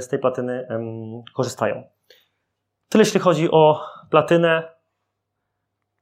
z 0.00 0.08
tej 0.08 0.18
platyny 0.18 0.68
korzystają. 1.34 1.82
Tyle 2.88 3.04
jeśli 3.04 3.20
chodzi 3.20 3.50
o 3.50 3.80
platynę. 4.10 4.76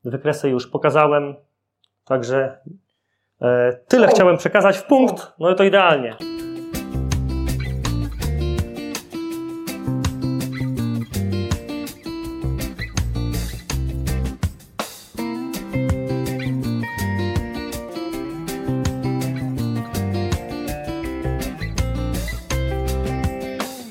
Wykresy 0.05 0.49
już 0.49 0.67
pokazałem, 0.67 1.35
także 2.05 2.59
e, 3.43 3.73
tyle 3.89 4.09
chciałem 4.09 4.37
przekazać 4.37 4.79
w 4.79 4.87
punkt, 4.87 5.33
no 5.39 5.51
i 5.51 5.55
to 5.55 5.65
idealnie. 5.65 6.17